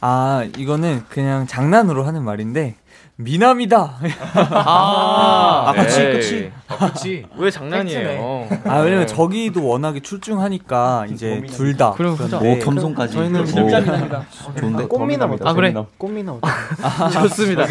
[0.00, 2.76] 아, 이거는 그냥 장난으로 하는 말인데
[3.22, 3.94] 미남이다.
[4.34, 6.12] 아, 아, 그치, 에이.
[6.12, 6.52] 그치.
[6.68, 7.26] 그렇지.
[7.36, 8.48] 왜 장난이에요?
[8.64, 11.92] 아, 왜냐면 저기도 워낙에 출중하니까 이제 둘 다.
[11.92, 12.38] 그럼 그죠.
[12.38, 13.14] 오 겸손까지.
[13.14, 14.84] 저희는 오, 좋은데.
[14.86, 15.44] 꽃미남 어때?
[15.46, 17.12] 아 그래 꽃미남 어때?
[17.12, 17.64] 좋습니다.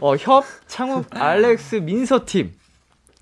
[0.00, 2.52] 어, 협, 창욱, 알렉스, 민서 팀.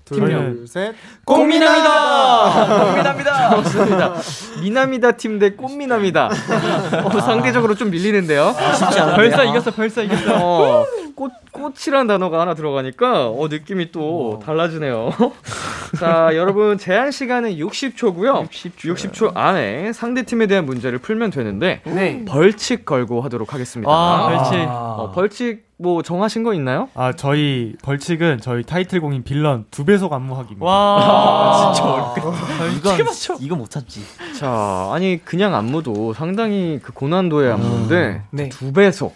[0.05, 0.29] 팀명.
[0.29, 0.95] 둘, 셋.
[1.25, 2.85] 꽃미남이다!
[2.85, 3.55] 꽃미남이다!
[3.61, 4.13] 좋습니다.
[4.61, 6.29] 미남이다 팀 대 꽃미남이다.
[7.03, 8.55] 어, 상대적으로 좀 밀리는데요.
[8.77, 9.15] 쉽지 않은데.
[9.17, 10.85] 벌써 이겼어 벌써 이겼어 어,
[11.17, 15.09] 꽃, 꽃이란 단어가 하나 들어가니까, 어, 느낌이 또 달라지네요.
[15.99, 19.35] 자, 여러분, 제한 시간은 60초고요 60초.
[19.35, 22.23] 안에 상대팀에 대한 문제를 풀면 되는데, 네.
[22.25, 23.89] 벌칙 걸고 하도록 하겠습니다.
[23.89, 26.89] 와 벌칙 어, 벌칙 뭐 정하신 거 있나요?
[26.95, 30.65] 아 저희 벌칙은 저희 타이틀곡인 빌런 두 배속 안무하기입니다.
[30.65, 33.07] 와 진짜 이건
[33.39, 34.01] 이거 못 참지.
[34.37, 38.49] 자, 아니, 그냥 안무도 상당히 그 고난도의 안무인데, 네.
[38.49, 39.15] 두 배속.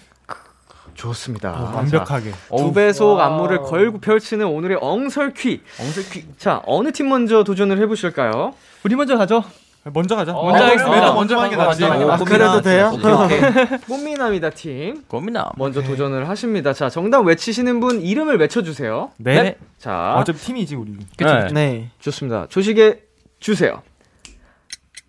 [1.01, 1.51] 좋습니다.
[1.51, 2.31] 어, 완벽하게.
[2.31, 5.61] 자, 두 배속 안무를 걸고 펼치는 오늘의 엉설퀴.
[5.79, 6.25] 엉설퀴.
[6.37, 8.53] 자, 어느 팀 먼저 도전을 해 보실까요?
[8.83, 9.43] 우리 먼저 가죠
[9.83, 10.33] 먼저 가자.
[10.33, 11.13] 먼저 하겠습니다.
[11.13, 11.83] 먼저 하는 게 낫지.
[11.85, 12.91] 아, 그래도 돼요?
[13.87, 15.01] 꽃미남이다 팀.
[15.07, 15.53] 고민아.
[15.57, 16.71] 먼저 도전을 하십니다.
[16.71, 19.09] 자, 정답 외치시는 분 이름을 외쳐주세요.
[19.17, 19.55] 네.
[19.79, 20.97] 자, 어차피 팀이지 우리.
[21.17, 21.47] 네.
[21.51, 21.89] 네.
[21.99, 22.45] 좋습니다.
[22.49, 23.01] 조식에
[23.39, 23.81] 주세요.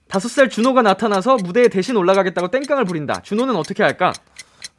[0.08, 3.20] 다섯 살 준호가 나타나서 무대에 대신 올라가겠다고 땡깡을 부린다.
[3.22, 4.12] 준호는 어떻게 할까?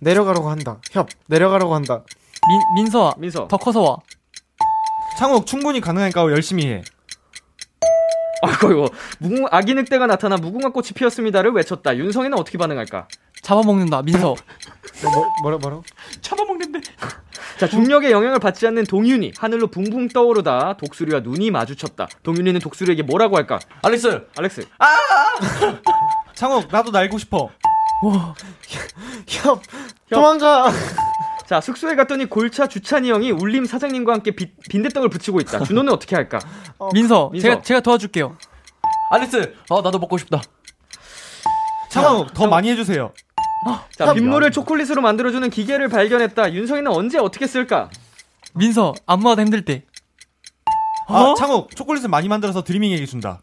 [0.03, 0.77] 내려가라고 한다.
[0.91, 2.03] 협, 내려가라고 한다.
[2.47, 3.47] 민 민서아 민서.
[3.47, 3.97] 더 커서 와
[5.17, 6.83] 창욱 충분히 가능하니까 열심히 해.
[8.45, 8.89] 아이고 이거
[9.19, 11.95] 무궁 아기 늑대가 나타나 무궁화 꽃이 피었습니다를 외쳤다.
[11.95, 13.07] 윤성이는 어떻게 반응할까?
[13.41, 14.35] 잡아먹는다 민서
[15.03, 15.83] 뭐, 뭐라, 뭐라고?
[16.21, 16.81] 잡아먹는데
[17.59, 22.07] 자 중력의 영향을 받지 않는 동윤이 하늘로 붕붕 떠오르다 독수리와 눈이 마주쳤다.
[22.23, 23.59] 동윤이는 독수리에게 뭐라고 할까?
[23.81, 24.27] 알렉스.
[24.37, 24.67] 알렉스.
[26.35, 27.49] 창욱 나도 날고 싶어.
[29.27, 29.61] 협,
[30.09, 30.71] 도망가!
[31.47, 35.63] 자 숙소에 갔더니 골차 주찬이 형이 울림 사장님과 함께 비, 빈대떡을 붙이고 있다.
[35.63, 36.39] 준호는 어떻게 할까?
[36.93, 37.47] 민서, 민서.
[37.47, 38.37] 제가 제가 도와줄게요
[39.11, 39.55] 알렉스.
[39.69, 40.41] 어 나도 먹고 싶다.
[41.89, 43.13] 창욱 더 많이 해주세요.
[43.97, 46.53] 자 빗물을 초콜릿으로 만들어주는 기계를 발견했다.
[46.53, 47.89] 윤성이는 언제 어떻게 쓸까?
[48.55, 49.83] 민서 안무하다 힘들 때.
[51.07, 53.41] 아, 창욱, 초콜릿을 많이 만들어서 드리밍에게 준다.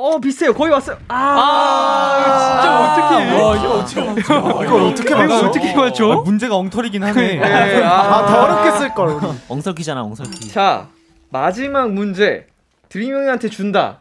[0.00, 0.54] 어, 비슷해요.
[0.54, 0.96] 거의 왔어요.
[1.08, 3.42] 아, 진짜 어떡해.
[3.42, 5.46] 와, 이거 어떻게 이걸 어떻게 맞춰?
[5.48, 6.12] 어떻게 맞춰?
[6.12, 7.34] 아, 문제가 엉터리긴 하네.
[7.36, 9.08] 네, 아, 더 어렵게 쓸 걸.
[9.08, 9.26] 우리.
[9.48, 10.50] 엉설키잖아 엉설키.
[10.52, 10.86] 자,
[11.30, 12.46] 마지막 문제.
[12.90, 13.98] 드리밍한테 준다.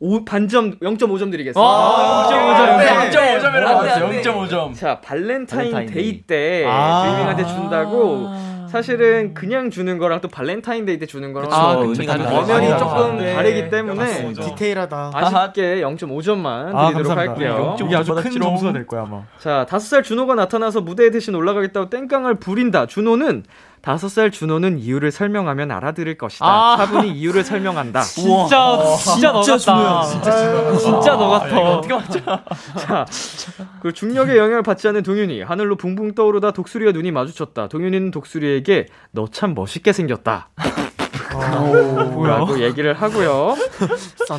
[0.00, 1.60] 오, 반점 0.5점 드리겠습니다.
[1.60, 4.08] 아, 0.5점, 0.5점이라고 네, 나왔어요.
[4.08, 4.20] 네.
[4.20, 4.74] 0.5점.
[4.74, 6.22] 자, 발렌타인, 발렌타인 데이 데이.
[6.26, 7.04] 때 아.
[7.04, 8.28] 드리밍한테 준다고
[8.76, 11.76] 사실은 그냥 주는 거랑 또 발렌타인 데이 때 주는 거랑 아.
[11.76, 13.34] 엄연히 아, 조금 네.
[13.34, 14.42] 다르기 때문에 맞습니다.
[14.42, 15.10] 디테일하다.
[15.14, 17.20] 아쉽게 0.5점만 아, 드리도록 감사합니다.
[17.32, 17.76] 할게요.
[17.82, 18.30] 이게 아주 큰.
[18.30, 19.22] 점수가 될 거야, 아마.
[19.38, 22.86] 자, 다섯 살 준호가 나타나서 무대에 대신 올라가겠다고 땡깡을 부린다.
[22.86, 23.44] 준호는
[23.86, 26.44] 다섯 살 준호는 이유를 설명하면 알아들을 것이다.
[26.44, 26.76] 아.
[26.76, 28.00] 차분히 이유를 설명한다.
[28.02, 30.02] 진짜 진짜 너 같다.
[30.76, 31.60] 진짜 너 같아.
[31.60, 32.18] 어떻게 맞죠?
[32.80, 33.06] 자,
[33.80, 37.68] 그 중력의 영향을 받지 않는 동윤이 하늘로 붕붕 떠오르다 독수리와 눈이 마주쳤다.
[37.68, 40.48] 동윤이는 독수리에게 너 참 멋있게 생겼다.
[41.30, 43.54] 라고 얘기를 하고요.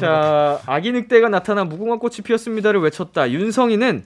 [0.01, 3.31] 자, 아기 늑대가 나타나 무궁화 꽃이 피었습니다를 외쳤다.
[3.31, 4.03] 윤성이는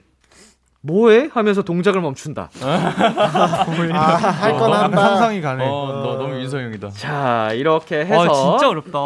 [0.82, 1.30] 뭐해?
[1.32, 2.50] 하면서 동작을 멈춘다.
[2.62, 3.96] 아,
[4.40, 5.00] 할건 어, 한다.
[5.08, 5.64] 상상이 가네.
[5.64, 6.90] 어, 너 너무 윤성형이다.
[6.90, 8.28] 자, 이렇게 해서 아
[8.58, 8.98] 진짜 어렵다.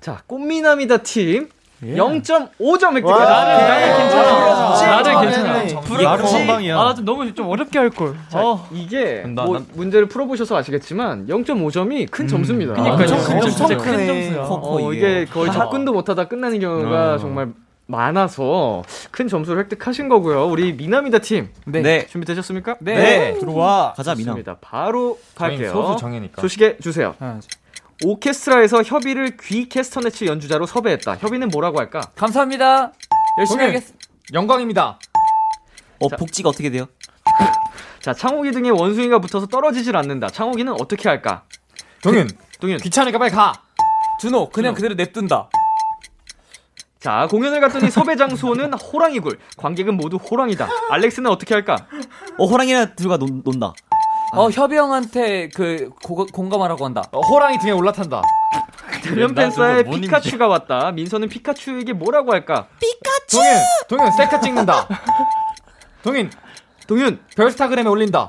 [0.00, 1.48] 자, 꽃미남이다 팀
[1.84, 1.94] 예.
[1.94, 3.06] 0.5점 획득.
[3.06, 3.18] 와.
[3.24, 4.22] 나는 괜찮아.
[4.86, 5.52] 나는 아, 괜찮아.
[5.64, 6.02] 네네.
[6.04, 6.76] 나름 선방이야.
[6.78, 8.14] 아 좀 너무 좀 어렵게 할 걸.
[8.28, 8.66] 자, 어.
[8.72, 12.74] 이게 나- 뭐 난- 문제를 풀어 보셔서 아시겠지만 0.5점이 큰 점수입니다.
[12.74, 13.14] 그러니까요.
[13.16, 14.06] 엄청 진짜 큰 진짜.
[14.06, 14.46] 점수야.
[14.48, 17.18] 어, 이게 거의 접근도 못 하다 끝나는 경우가 어.
[17.18, 17.48] 정말
[17.88, 20.46] 많아서 큰 점수를 획득하신 거고요.
[20.46, 22.06] 우리 미남이다 팀 네.
[22.06, 22.76] 준비되셨습니까?
[22.80, 23.34] 네.
[23.40, 23.94] 들어와.
[23.96, 24.34] 가자 미남.
[24.34, 24.58] 좋습니다.
[24.60, 25.72] 바로 갈게요.
[25.72, 26.40] 소수 정해니까.
[26.42, 27.14] 소식에 주세요.
[27.18, 27.40] 아,
[28.04, 31.16] 오케스트라에서 협의를 귀 캐스터네츠 연주자로 섭외했다.
[31.16, 32.00] 협의는 뭐라고 할까?
[32.14, 32.92] 감사합니다.
[33.40, 33.64] 열심히.
[33.64, 33.98] 하겠습니다.
[34.34, 34.98] 영광입니다.
[36.00, 36.86] 어 복지가 어떻게 돼요?
[38.00, 40.28] 자, 창욱이 등에 원숭이가 붙어서 떨어지질 않는다.
[40.28, 41.44] 창욱이는 어떻게 할까?
[42.02, 42.28] 동윤,
[42.60, 42.78] 동윤.
[42.78, 43.52] 귀찮으니까 빨리 가.
[44.20, 45.48] 준호, 그냥 그대로 냅둔다.
[47.00, 49.38] 자, 공연을 갔더니 섭외 장소는 호랑이굴.
[49.56, 50.68] 관객은 모두 호랑이다.
[50.90, 51.76] 알렉스는 어떻게 할까?
[52.38, 53.72] 어 호랑이나 들과 논, 논다.
[54.34, 57.02] 어 협이 형한테 그 고, 공감하라고 한다.
[57.12, 58.22] 어, 호랑이 등에 올라탄다.
[59.02, 60.90] 대면 나 팬사에 피카츄가 왔다.
[60.90, 62.66] 민서는 피카츄에게 뭐라고 할까?
[63.30, 63.56] 동윤,
[63.88, 64.88] 동윤 셀카 찍는다.
[66.02, 66.30] 동윤,
[66.86, 67.20] 동윤.
[67.36, 68.28] 별스타그램에 올린다.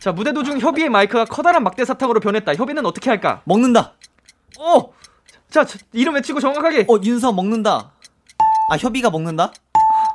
[0.00, 2.54] 자, 무대 도중 협의의 마이크가 커다란 막대 사탕으로 변했다.
[2.54, 3.42] 협의는 어떻게 할까?
[3.44, 3.92] 먹는다.
[4.58, 4.92] 어!
[5.52, 6.86] 자, 저, 이름 외치고 정확하게.
[6.88, 7.90] 어 윤서 먹는다.
[8.70, 9.52] 아 협이가 먹는다.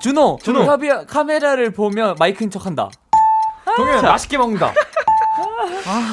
[0.01, 0.63] 준호, 준호.
[0.63, 2.89] 협이 카메라를 보면 마이크인 척한다.
[3.75, 4.73] 동윤, 맛있게 먹는다.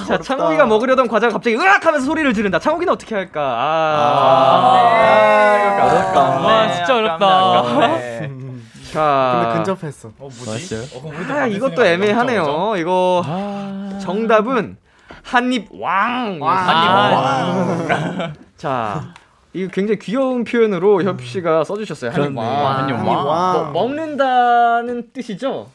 [0.07, 2.59] 자, 창욱이가 먹으려던 과자가 갑자기 으악 하면서 소리를 지른다.
[2.59, 3.41] 창욱이는 어떻게 할까?
[3.41, 4.75] 아.
[5.85, 6.21] 어렵다.
[6.21, 7.63] 아, 진짜 어렵다.
[8.93, 9.41] 자.
[9.43, 10.11] 근데 근접했어.
[10.19, 10.83] 맛있어요?
[11.31, 12.75] 아, 이것도 애매하네요.
[12.77, 13.23] 이거
[14.03, 14.77] 정답은
[15.23, 16.39] 한입 왕.
[16.43, 18.35] 한입 왕.
[18.65, 19.13] 자,
[19.53, 22.13] 이거 굉장히 귀여운 표현으로 협 씨가 써주셨어요.
[22.13, 22.79] 한입 왕.
[22.79, 23.27] 한입 아니, 왕.
[23.27, 23.53] 와.
[23.65, 25.69] 뭐, 먹는다는 뜻이죠?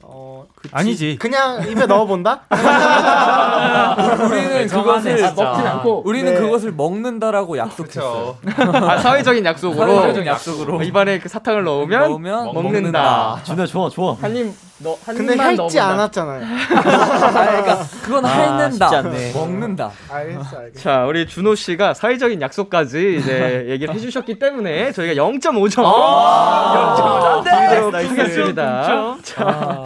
[0.00, 1.18] 어, 아니지.
[1.20, 2.44] 그냥 입에 넣어본다?
[4.30, 6.04] 우리는 그것을 아, 먹진 않고.
[6.06, 6.40] 우리는 네.
[6.40, 8.38] 그것을 먹는다라고 약속했어요.
[8.72, 9.94] 아, 사회적인 약속으로.
[10.00, 10.82] 사회적인 약속으로.
[10.82, 13.40] 입안에 그 사탕을 넣으면, 넣으면 먹는다.
[13.44, 14.16] 준아 좋아 좋아.
[14.22, 15.88] 한입 너한 근데 입만 할지 넣어본다.
[15.88, 16.40] 않았잖아요.
[16.68, 18.70] 그러니까 그건 아.
[18.70, 19.32] 쉽지 않네.
[19.32, 19.90] 먹는다.
[20.10, 20.80] 알겠어, 알겠어.
[20.82, 25.82] 자, 우리 준호 씨가 사회적인 약속까지 이제 얘기를 해주셨기 때문에 저희가 0.5점.
[25.84, 29.16] 아, 0.5점 드리도록 하겠습니다.
[29.22, 29.84] 자,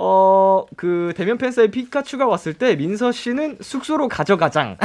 [0.00, 4.76] 어, 그 대면 팬사의 피카츄가 왔을 때 민서 씨는 숙소로 가져가장.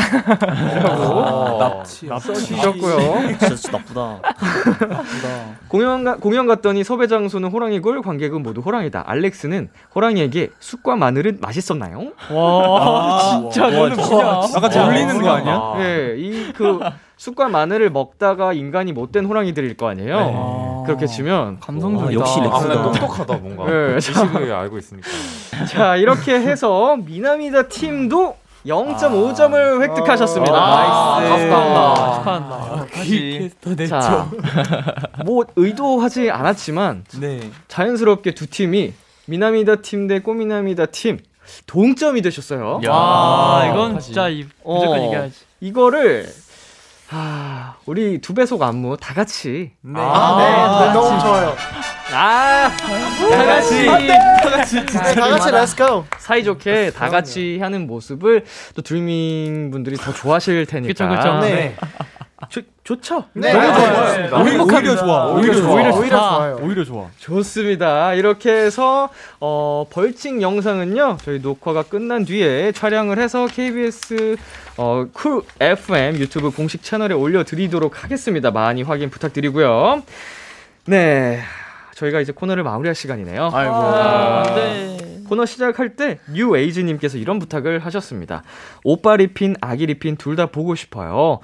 [1.59, 2.07] 납치.
[2.07, 3.28] 써주셨고요.
[3.38, 4.22] 진짜, 진짜 나쁘다.
[5.68, 9.03] 공연, 가, 공연 갔더니 섭외 장소는 호랑이굴, 관객은 모두 호랑이다.
[9.05, 12.11] 알렉스는 호랑이에게 쑥과 마늘은 맛있었나요?
[13.51, 14.41] 진짜 너는 뭐야?
[14.55, 15.74] 아까 졸리는 거 아니야?
[15.78, 16.80] 네, 이그
[17.18, 20.62] 쑥과 마늘을 먹다가 인간이 못된 호랑이들일 거 아니에요.
[20.86, 22.20] 그렇게 치면 감성적이다.
[22.20, 22.60] 아, 역시 아.
[22.60, 23.66] 근데 똑똑하다, 뭔가.
[23.72, 25.08] 네, 지식을 알고 있으니까.
[25.70, 30.54] 자 이렇게 해서 미나미다 팀도 0.5점을 획득하셨습니다.
[30.56, 31.49] 아, nice.
[31.50, 32.14] 감사합니다.
[32.16, 32.78] 축하한다.
[32.80, 33.52] 역시.
[33.90, 34.30] 자,
[35.26, 37.40] 뭐 의도하지 않았지만 네.
[37.68, 38.94] 자연스럽게 두 팀이
[39.26, 41.20] 미나미다 팀 대 꼬미나미다 팀
[41.68, 42.80] 동점이 되셨어요.
[42.86, 44.06] 야, 아, 이건 하지.
[44.08, 45.36] 진짜 이, 무조건 어, 이겨야지.
[45.60, 46.26] 이거를
[47.16, 49.93] 아, 우리 두 배속 안무 다 같이 네.
[49.95, 51.55] 아, 네, 네, 너무 좋아요.
[52.11, 52.72] 아,
[53.30, 56.06] 다 같이 다 같이, 다 같이 let's go.
[56.18, 58.45] 사이좋게 다 같이 하는 모습을
[58.76, 60.88] 또 드리밍 분들이 더 좋아하실 테니까.
[60.88, 61.39] 그쵸, 그쵸.
[61.41, 61.76] 네.
[62.50, 63.26] 좋 좋죠?
[63.34, 63.54] 네.
[63.54, 63.74] 너무 네.
[63.74, 64.44] 좋아요.
[64.44, 65.26] 오히려, 오히려 좋아.
[65.34, 65.74] 오히려 좋아.
[65.74, 66.60] 오히려 오히려 좋아요.
[66.62, 67.08] 오히려 좋아.
[67.18, 68.14] 좋습니다.
[68.14, 71.18] 이렇게 해서 어, 벌칙 영상은요.
[71.24, 74.36] 저희 녹화가 끝난 뒤에 촬영을 해서 KBS
[74.78, 78.52] 어, 쿨 FM 유튜브 공식 채널에 올려드리도록 하겠습니다.
[78.52, 80.04] 많이 확인 부탁드리고요.
[80.86, 81.39] 네.
[81.96, 83.52] 저희가 이제 코너를 마무리할 시간이네요.
[83.54, 83.74] 아이고.
[83.76, 85.12] 아, 네.
[85.28, 88.43] 코너 시작할 때 뉴에이즈님께서 이런 부탁을 하셨습니다.
[88.84, 91.39] 오빠 리핀, 아기 리핀 둘 다 보고 싶어요.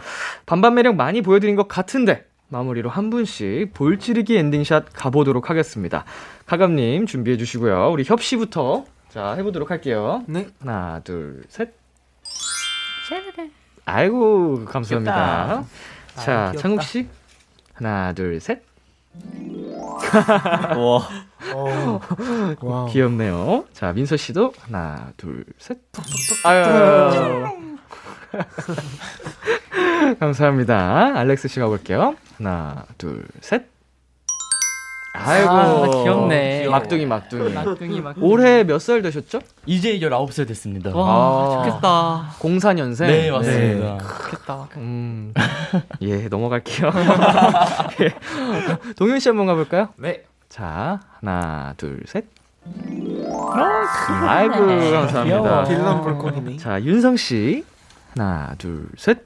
[0.46, 6.06] 반반 매력 많이 보여드린 것 같은데 마무리로 한 분씩 볼찌르기 엔딩샷 가보도록 하겠습니다.
[6.48, 7.92] 가감님 준비해 주시고요.
[7.92, 10.24] 우리 협씨부터 자 해보도록 할게요.
[10.28, 10.48] 네.
[10.60, 11.74] 하나, 둘, 셋.
[13.86, 15.64] 아이고 감사합니다.
[16.16, 17.08] 자 창욱 씨
[17.74, 18.62] 하나, 둘, 셋.
[20.78, 21.08] 와.
[21.54, 22.00] 어.
[22.62, 22.88] 와우.
[22.90, 23.66] 귀엽네요.
[23.74, 25.78] 자, 민서 씨도 하나, 둘, 셋.
[26.44, 27.46] 아유.
[30.20, 31.14] 감사합니다.
[31.18, 32.16] 알렉스 씨 가 볼게요.
[32.38, 33.66] 하나, 둘, 셋.
[35.16, 35.50] 아이고.
[35.50, 36.68] 아, 귀엽네.
[36.70, 37.54] 막둥이, 막둥이.
[37.54, 38.16] 막둥이 막.
[38.22, 39.40] 올해 몇 살 되셨죠?
[39.66, 40.96] 이제 19살 됐습니다.
[40.96, 41.66] 와 아.
[41.66, 42.30] 좋겠다.
[42.40, 43.08] 04년생?
[43.08, 43.98] 네, 맞습니다.
[43.98, 44.68] 좋겠다.
[44.78, 45.34] 음,
[46.02, 46.92] 예, 넘어갈게요.
[48.02, 48.94] 예.
[48.96, 49.90] 동현 씨 한번 가볼까요?
[49.98, 50.24] 네.
[50.50, 52.26] 자, 하나, 둘, 셋.
[54.28, 54.56] 아이고,
[54.92, 55.64] 감사합니다.
[55.66, 56.58] 빌런 볼코니네.
[56.58, 57.64] 자, 윤성 씨.
[58.18, 59.20] 하나, 둘, 셋.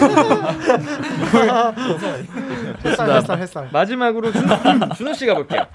[2.84, 3.68] 햇살 햇살 햇살.
[3.70, 4.54] 마지막으로 준호,
[4.96, 5.66] 준호 씨 가볼게요.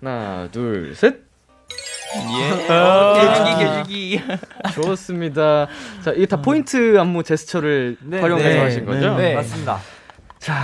[0.00, 1.26] 하나, 둘, 셋.
[3.18, 4.22] 개주기, 개주기.
[4.74, 5.66] 좋습니다.
[6.02, 9.14] 자, 이게 다 포인트 안무 제스처를 활용해서 네, 하신 거죠?
[9.16, 9.78] 네, 맞습니다.
[10.46, 10.54] 자,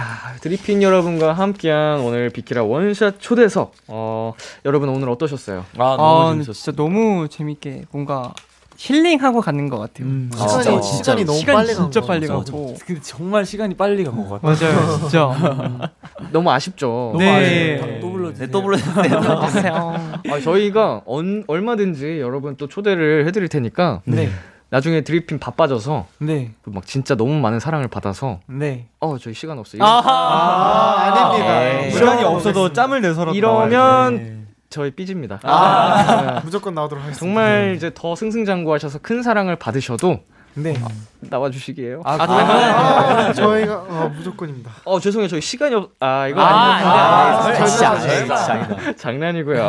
[0.40, 3.72] 드리핀 여러분과 함께한 오늘 비키라 원샷 초대석.
[3.88, 4.32] 어,
[4.64, 5.64] 여러분 오늘 어떠셨어요?
[5.76, 6.52] 아, 아, 너무 근데 재밌었어.
[6.52, 8.32] 진짜 너무 재밌게 뭔가
[8.78, 10.06] 힐링하고 가는 것 같아요.
[10.38, 12.06] 아, 시간이 진짜, 시간이 너무 시간이 빨리 간 진짜 거.
[12.06, 12.76] 빨리 가고.
[12.86, 14.72] 근데 정말 시간이 빨리 간 것 같아요.
[14.72, 15.90] 맞아요, 진짜.
[16.30, 17.16] 너무 아쉽죠?
[17.18, 17.80] 네.
[17.80, 18.00] 아쉽다.
[18.00, 18.46] 또 불러주세요.
[18.46, 18.94] 네, 또 불러주세요.
[19.16, 20.12] 안녕하세요.
[20.30, 24.30] 아, 저희가 언, 얼마든지 여러분 또 초대를 해드릴 테니까 네.
[24.72, 26.52] 나중에 드리핀 바빠져서 네.
[26.64, 28.86] 막 진짜 너무 많은 사랑을 받아서 네.
[29.00, 29.84] 어 저희 시간 없어요.
[29.84, 31.60] 아, 아닙니다.
[31.60, 31.90] 네.
[31.90, 34.42] 시간이 없어도 짬을 내서라도 이러면 나와야지.
[34.70, 35.40] 저희 삐집니다.
[35.42, 37.20] 아, 무조건 나오도록 하겠습니다.
[37.20, 40.20] 정말 이제 더 승승장구하셔서 큰 사랑을 받으셔도
[40.54, 40.74] 네.
[41.20, 42.02] 나와주시기에요.
[42.04, 44.70] 아, 아, 저희가 어, 무조건입니다.
[44.84, 45.92] 어 죄송해요 저희 시간이 없.
[46.00, 47.52] 아 이거 아, 아닙니다.
[47.52, 47.64] 돼.
[47.66, 48.94] 진짜 진짜.
[48.96, 49.62] 장난이고요.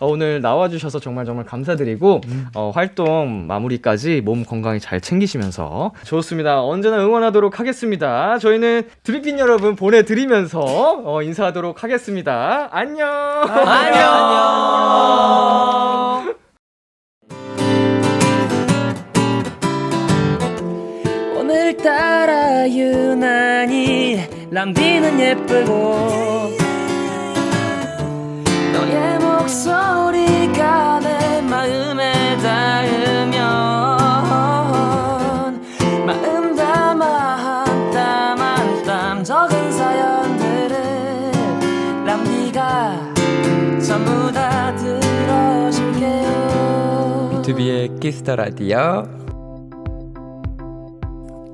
[0.00, 2.20] 어, 오늘 나와주셔서 정말 정말 감사드리고
[2.54, 6.62] 어, 활동 마무리까지 몸 건강히 잘 챙기시면서 좋습니다.
[6.62, 8.38] 언제나 응원하도록 하겠습니다.
[8.38, 10.60] 저희는 드리핀 여러분 보내드리면서
[11.04, 12.68] 어, 인사하도록 하겠습니다.
[12.70, 13.08] 안녕.
[13.66, 13.94] 안녕.
[21.64, 26.50] 오늘따라 유난히 람디는 예쁘고
[28.74, 33.40] 너의 목소리가 내 마음에 닿으면
[36.04, 40.76] 마음 담아 한 땀 한 땀 적은 사연들을
[42.04, 43.14] 람디가
[43.86, 46.20] 전부 다 들어줄게요
[47.42, 49.23] 비투비의 Kiss the Radio.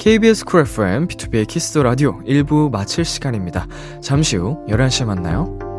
[0.01, 3.66] KBS 쿨 FM B2B의 키스 더 라디오 1부 마칠 시간입니다.
[4.01, 5.69] 잠시 후 11시에 만나요.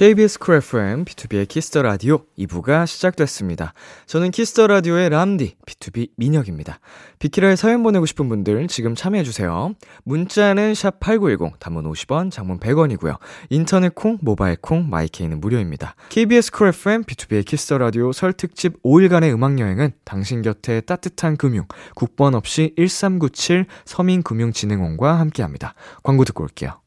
[0.00, 3.74] KBS 쿨 FM, 비투비의 Kiss the Radio 2부가 시작됐습니다.
[4.06, 6.80] 저는 Kiss the Radio의 람디, 비투비 민혁입니다.
[7.18, 9.74] 비키라에 사연 보내고 싶은 분들 지금 참여해주세요.
[10.04, 13.18] 문자는 샵8910, 단문 50원, 장문 100원이고요.
[13.50, 15.94] 인터넷 콩, 모바일 콩, my K는 무료입니다.
[16.08, 21.66] KBS 쿨 FM, 비투비의 Kiss the Radio 설 특집 5일간의 음악여행은 당신 곁에 따뜻한 금융,
[21.94, 25.74] 국번 없이 1397 서민금융진흥원과 함께합니다.
[26.02, 26.80] 광고 듣고 올게요.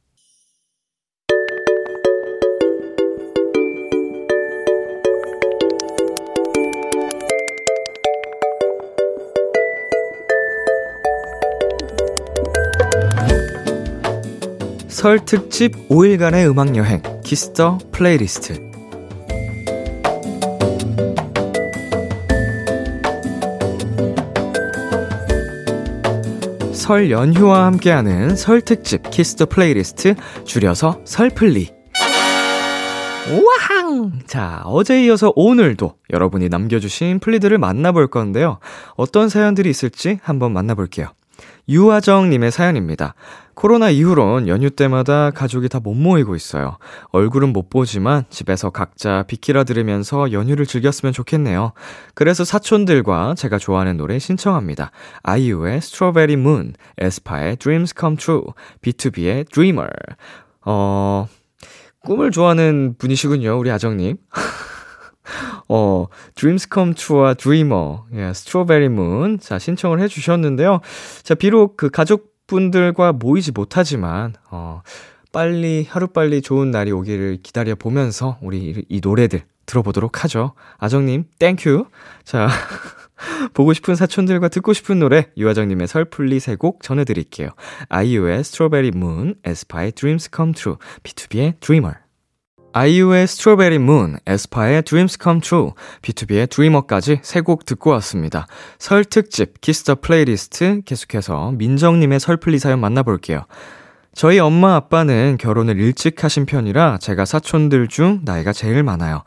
[15.03, 18.71] 설 특집 5일간의 음악 여행 키스터 플레이리스트.
[26.71, 31.69] 설 연휴와 함께하는 설 특집 Kiss the Playlist 줄여서 설플리.
[33.29, 34.21] 우와항!
[34.25, 38.59] 자, 어제 이어서 오늘도 여러분이 남겨주신 플리들을 만나볼 건데요.
[38.95, 41.09] 어떤 사연들이 있을지 한번 만나볼게요.
[41.67, 43.15] 유아정님의 사연입니다.
[43.55, 46.77] 코로나 이후론 연휴 때마다 가족이 다 못 모이고 있어요.
[47.11, 51.73] 얼굴은 못 보지만 집에서 각자 비키라 들으면서 연휴를 즐겼으면 좋겠네요.
[52.15, 54.91] 그래서 사촌들과 제가 좋아하는 노래 신청합니다.
[55.23, 58.43] 아이유의 Strawberry Moon, 에스파의 Dreams Come True,
[58.81, 59.89] B2B의 Dreamer.
[60.65, 61.27] 어,
[61.99, 64.15] 꿈을 좋아하는 분이시군요, 우리 아정님.
[65.67, 69.39] 어, Dreams Come True와 Dreamer, 예, Strawberry Moon.
[69.39, 70.79] 자, 신청을 해주셨는데요.
[71.23, 74.81] 자, 비록 그 가족 분들과 모이지 못하지만, 어,
[75.31, 80.53] 빨리, 하루빨리 좋은 날이 오기를 기다려 보면서 우리 이, 이 노래들 들어보도록 하죠.
[80.77, 81.85] 아정님, thank you.
[82.23, 82.47] 자,
[83.53, 87.49] 보고 싶은 사촌들과 듣고 싶은 노래, 유아정님의 설플리 세 곡 전해드릴게요.
[87.89, 92.02] 아이유의 Strawberry Moon, 에스파의 Dreams Come True, 비투비의 Dreamer.
[92.73, 95.71] 아이유의 Strawberry Moon, 에스파의 Dreams Come True,
[96.01, 98.47] 비투비의 Dreamer까지 세 곡 듣고 왔습니다.
[98.79, 103.45] 설 특집 Kiss the Playlist 계속해서 민정님의 설플리 사연 만나볼게요.
[104.15, 109.23] 저희 엄마 아빠는 결혼을 일찍 하신 편이라 제가 사촌들 중 나이가 제일 많아요.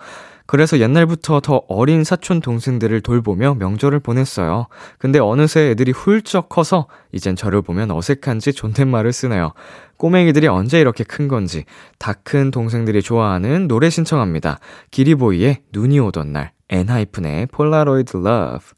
[0.47, 4.69] 그래서 옛날부터 더 어린 사촌 동생들을 돌보며 명절을 보냈어요.
[4.99, 9.53] 근데 어느새 애들이 훌쩍 커서 이젠 저를 보면 어색한지 존댓말을 쓰네요.
[9.97, 11.65] 꼬맹이들이 언제 이렇게 큰 건지
[11.99, 14.59] 다 큰 동생들이 좋아하는 노래 신청합니다.
[14.91, 18.75] 기리보이의 눈이 오던 날, 엔하이픈의 Polaroid Love.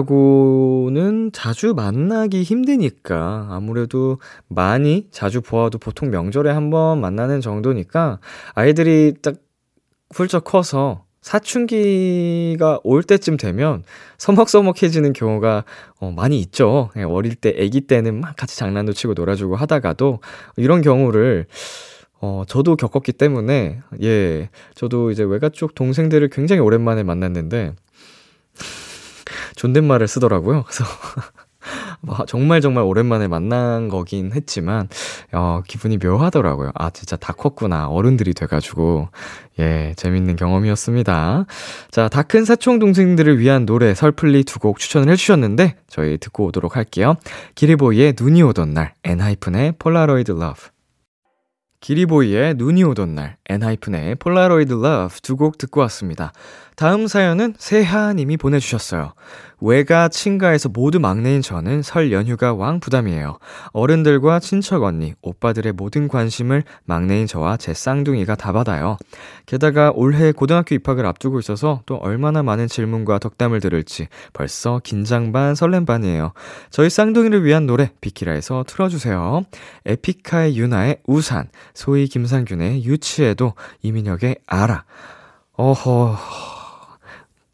[0.00, 4.18] 사촌들하고는 자주 만나기 힘드니까 아무래도
[4.48, 8.18] 많이 자주 보아도 보통 명절에 한 번 만나는 정도니까
[8.54, 9.34] 아이들이 딱
[10.14, 13.84] 훌쩍 커서 사춘기가 올 때쯤 되면
[14.18, 15.64] 서먹서먹해지는 경우가
[16.00, 16.90] 어, 많이 있죠.
[16.96, 20.20] 예, 어릴 때, 아기 때는 막 같이 장난도 치고 놀아주고 하다가도
[20.56, 21.46] 이런 경우를
[22.22, 27.74] 어, 저도 겪었기 때문에, 예, 저도 이제 외가 쪽 동생들을 굉장히 오랜만에 만났는데,
[29.56, 30.64] 존댓말을 쓰더라고요.
[30.64, 31.22] 그래서 뭐
[32.26, 34.88] 정말 정말 오랜만에 만난 거긴 했지만
[35.32, 36.70] 어, 기분이 묘하더라고요.
[36.74, 39.08] 아 진짜 다 컸구나 어른들이 돼가지고
[39.58, 41.44] 예 재밌는 경험이었습니다.
[41.90, 46.76] 자 다 큰 사촌 동생들을 위한 노래 설플리 두 곡 추천을 해주셨는데 저희 듣고 오도록
[46.76, 47.16] 할게요.
[47.54, 50.68] 기리보이의 눈이 오던 날, 엔하이픈의 Polaroid Love.
[51.80, 56.32] 기리보이의 눈이 오던 날, 엔하이픈의 Polaroid Love 두 곡 듣고 왔습니다.
[56.80, 59.12] 다음 사연은 세하님이 보내주셨어요.
[59.60, 63.38] 외가 친가에서 모두 막내인 저는 설 연휴가 왕 부담이에요.
[63.74, 68.96] 어른들과 친척 언니, 오빠들의 모든 관심을 막내인 저와 제 쌍둥이가 다 받아요.
[69.44, 75.54] 게다가 올해 고등학교 입학을 앞두고 있어서 또 얼마나 많은 질문과 덕담을 들을지 벌써 긴장 반
[75.54, 76.32] 설렘 반이에요.
[76.70, 79.44] 저희 쌍둥이를 위한 노래 비키라에서 틀어주세요.
[79.84, 83.52] 에픽하의 유나의 우산, 소희 김상균의 유치에도
[83.82, 84.84] 이민혁의 알아.
[85.58, 86.59] 어허.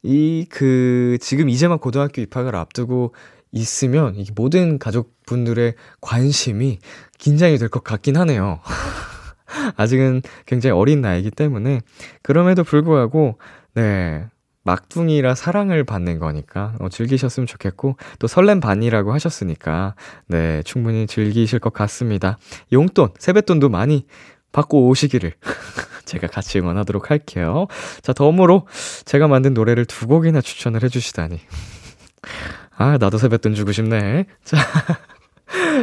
[0.06, 3.14] 이, 그, 지금 이제 막 고등학교 입학을 앞두고
[3.52, 6.78] 있으면, 이 모든 가족분들의 관심이
[7.18, 8.60] 긴장이 될 것 같긴 하네요.
[9.76, 11.80] 아직은 굉장히 어린 나이기 때문에,
[12.22, 13.38] 그럼에도 불구하고,
[13.74, 14.26] 네,
[14.64, 19.94] 막둥이라 사랑을 받는 거니까, 어, 즐기셨으면 좋겠고, 또 설렘 반이라고 하셨으니까,
[20.28, 22.38] 네, 충분히 즐기실 것 같습니다.
[22.72, 24.06] 용돈, 세뱃돈도 많이
[24.52, 25.34] 받고 오시기를
[26.06, 27.66] 제가 같이 응원하도록 할게요.
[28.00, 28.66] 자, 덤으로
[29.04, 31.40] 제가 만든 노래를 두 곡이나 추천을 해주시다니.
[32.78, 34.24] 아, 나도 세뱃돈 주고 싶네.
[34.44, 34.56] 자.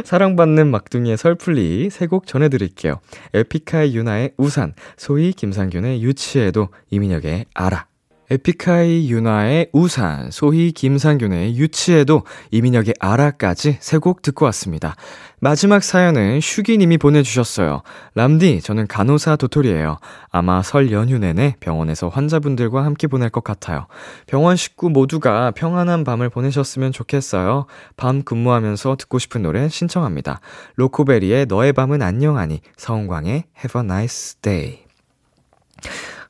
[0.04, 3.00] 사랑받는 막둥이의 설플리 세곡 전해드릴게요.
[3.32, 7.86] 에픽하의 유나의 우산, 소희 김상균의 유치에도 이민혁의 알아.
[8.30, 14.96] 에픽하이 유나의 우산, 소희 김상균의 유치에도 이민혁의 아라까지 세 곡 듣고 왔습니다.
[15.40, 17.82] 마지막 사연은 슈기님이 보내주셨어요.
[18.14, 19.98] 람디, 저는 간호사 도토리예요.
[20.30, 23.86] 아마 설 연휴 내내 병원에서 환자분들과 함께 보낼 것 같아요.
[24.26, 27.66] 병원 식구 모두가 평안한 밤을 보내셨으면 좋겠어요.
[27.96, 30.40] 밤 근무하면서 듣고 싶은 노래 신청합니다.
[30.76, 34.84] 로코베리의 너의 밤은 안녕하니, 서은광의 Have a nice day.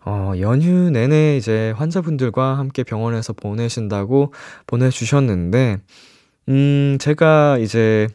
[0.07, 4.33] 어, 연휴 내내 이제 환자분들과 함께 병원에서 보내신다고
[4.67, 5.79] 보내주셨는데,
[6.49, 8.09] 음, 제가 이제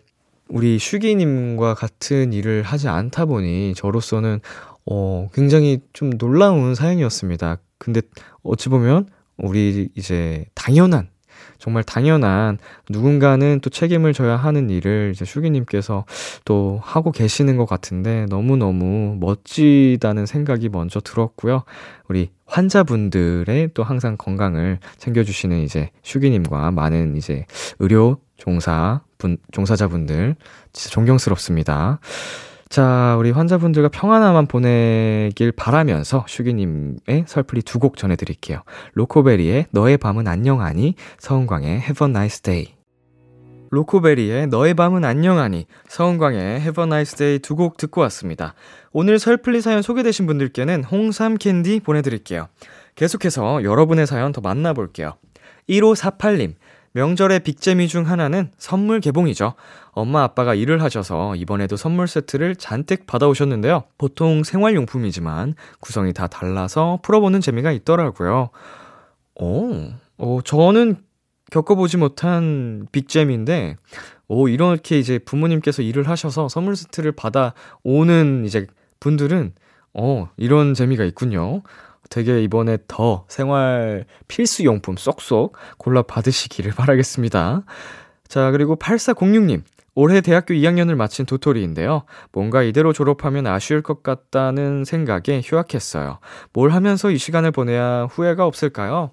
[0.47, 4.39] 우리 슈기님과 같은 일을 하지 않다 보니 저로서는
[4.85, 7.57] 어, 굉장히 좀 놀라운 사연이었습니다.
[7.77, 8.01] 근데
[8.43, 11.09] 어찌 보면 우리 이제 당연한
[11.59, 12.57] 정말 당연한
[12.89, 16.05] 누군가는 또 책임을 져야 하는 일을 이제 슈기님께서
[16.45, 21.63] 또 하고 계시는 것 같은데 너무너무 멋지다는 생각이 먼저 들었고요.
[22.07, 27.45] 우리 환자분들의 또 항상 건강을 챙겨주시는 이제 슈기님과 많은 이제
[27.77, 30.35] 의료 종사 분, 종사자분들
[30.71, 31.99] 진짜 존경스럽습니다.
[32.69, 38.61] 자, 우리 환자분들과 평안함만 보내길 바라면서 슈기님의 설플리 두곡 전해드릴게요.
[38.93, 42.75] 로코베리의 너의 밤은 안녕하니, 서은광의 Have a Nice Day.
[43.71, 48.53] 로코베리의 너의 밤은 안녕하니, 서은광의 Have a Nice Day 두 곡 듣고 왔습니다.
[48.91, 52.49] 오늘 설플리 사연 소개되신 분들께는 홍삼 캔디 보내드릴게요.
[52.93, 55.15] 계속해서 여러분의 사연 더 만나볼게요.
[55.67, 56.53] 1548님,
[56.93, 59.53] 명절의 빅재미 중 하나는 선물 개봉이죠.
[59.91, 63.83] 엄마 아빠가 일을 하셔서 이번에도 선물 세트를 잔뜩 받아오셨는데요.
[63.97, 68.49] 보통 생활용품이지만 구성이 다 달라서 풀어보는 재미가 있더라고요.
[69.35, 69.71] 오,
[70.17, 70.97] 어, 저는
[71.51, 73.77] 겪어보지 못한 빅잼인데,
[74.27, 78.67] 오, 이렇게 이제 부모님께서 일을 하셔서 선물 세트를 받아오는 이제
[78.99, 79.53] 분들은,
[79.93, 81.61] 어, 이런 재미가 있군요.
[82.09, 87.63] 되게 이번에 더 생활 필수 용품 쏙쏙 골라 받으시기를 바라겠습니다.
[88.27, 89.63] 자, 그리고 8406님.
[89.95, 92.03] 올해 대학교 2학년을 마친 도토리인데요.
[92.31, 96.19] 뭔가 이대로 졸업하면 아쉬울 것 같다는 생각에 휴학했어요.
[96.53, 99.11] 뭘 하면서 이 시간을 보내야 후회가 없을까요?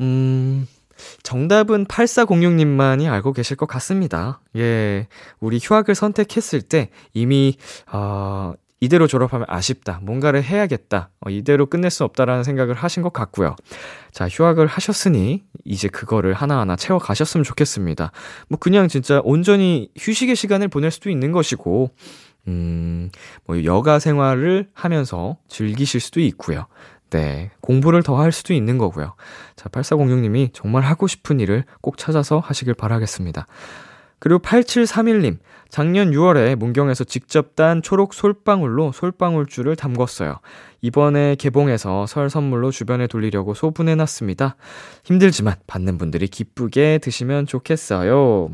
[0.00, 0.66] 음,
[1.22, 4.40] 정답은 8406님만이 알고 계실 것 같습니다.
[4.56, 5.08] 예.
[5.40, 7.56] 우리 휴학을 선택했을 때 이미,
[7.90, 8.52] 어,
[8.86, 9.98] 이대로 졸업하면 아쉽다.
[10.02, 11.10] 뭔가를 해야겠다.
[11.20, 13.56] 어, 이대로 끝낼 수 없다라는 생각을 하신 것 같고요.
[14.12, 18.12] 자, 휴학을 하셨으니 이제 그거를 하나하나 채워 가셨으면 좋겠습니다.
[18.48, 21.90] 뭐 그냥 진짜 온전히 휴식의 시간을 보낼 수도 있는 것이고
[22.46, 23.10] 음,
[23.44, 26.66] 뭐 여가 생활을 하면서 즐기실 수도 있고요.
[27.10, 27.50] 네.
[27.60, 29.14] 공부를 더 할 수도 있는 거고요.
[29.56, 33.46] 자, 8406님이 정말 하고 싶은 일을 꼭 찾아서 하시길 바라겠습니다.
[34.18, 35.38] 그리고 8731님,
[35.68, 40.38] 작년 6월에 문경에서 직접 딴 초록 솔방울로 솔방울줄을 담궜어요.
[40.80, 44.56] 이번에 개봉해서 설 선물로 주변에 돌리려고 소분해놨습니다.
[45.04, 48.50] 힘들지만 받는 분들이 기쁘게 드시면 좋겠어요.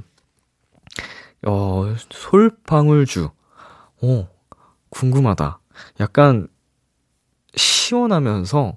[1.46, 3.30] 어, 솔방울주.
[4.00, 4.26] 오,
[4.90, 5.60] 궁금하다.
[6.00, 6.48] 약간
[7.54, 8.76] 시원하면서,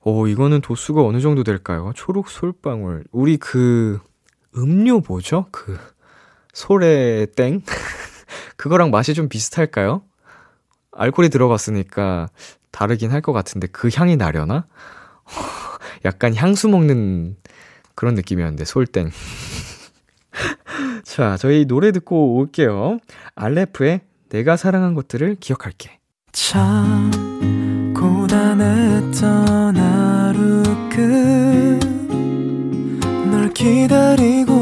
[0.00, 1.92] 어, 이거는 도수가 어느 정도 될까요?
[1.94, 3.04] 초록 솔방울.
[3.12, 4.00] 우리 그,
[4.56, 5.46] 음료 뭐죠?
[5.50, 5.78] 그,
[6.52, 7.62] 소래땡?
[8.56, 10.02] 그거랑 맛이 좀 비슷할까요?
[10.92, 12.28] 알코올이 들어갔으니까
[12.70, 14.66] 다르긴 할 것 같은데 그 향이 나려나?
[16.04, 17.36] 약간 향수 먹는
[17.94, 19.10] 그런 느낌이었는데, 솔땡.
[21.04, 22.98] 자, 저희 노래 듣고 올게요.
[23.34, 24.00] 알레프의
[24.30, 25.98] 내가 사랑한 것들을 기억할게.
[26.32, 27.10] 참
[27.94, 30.62] 고단했던 하루
[33.20, 34.61] 끝널 기다리고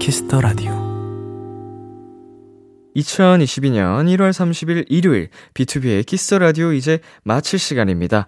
[0.00, 0.72] Kiss the Radio
[2.96, 8.26] 2022년 1월 30일 일요일 B2B의 키스 라디오 이제 마칠 시간입니다.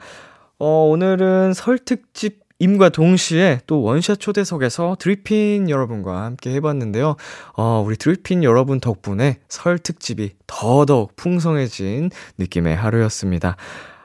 [0.59, 7.17] 어, 오늘은 설 특집 임과 동시에 또 원샷 초대석에서 드리핀 여러분과 함께 해봤는데요.
[7.57, 13.57] 어, 우리 드리핀 여러분 덕분에 설 특집이 더더욱 풍성해진 느낌의 하루였습니다.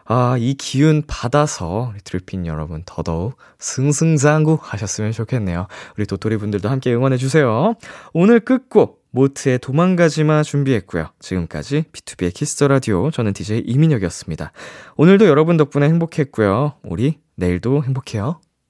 [0.09, 5.67] 아, 이 기운 받아서 우리 드리핀 여러분 더더욱 승승장구 하셨으면 좋겠네요.
[5.97, 7.75] 우리 도토리 분들도 함께 응원해주세요.
[8.13, 11.09] 오늘 끝곡 모트의 도망가지마 준비했고요.
[11.19, 14.51] 지금까지 B2B의 키스터 라디오 저는 DJ 이민혁이었습니다.
[14.95, 16.75] 오늘도 여러분 덕분에 행복했고요.
[16.83, 18.39] 우리 내일도 행복해요.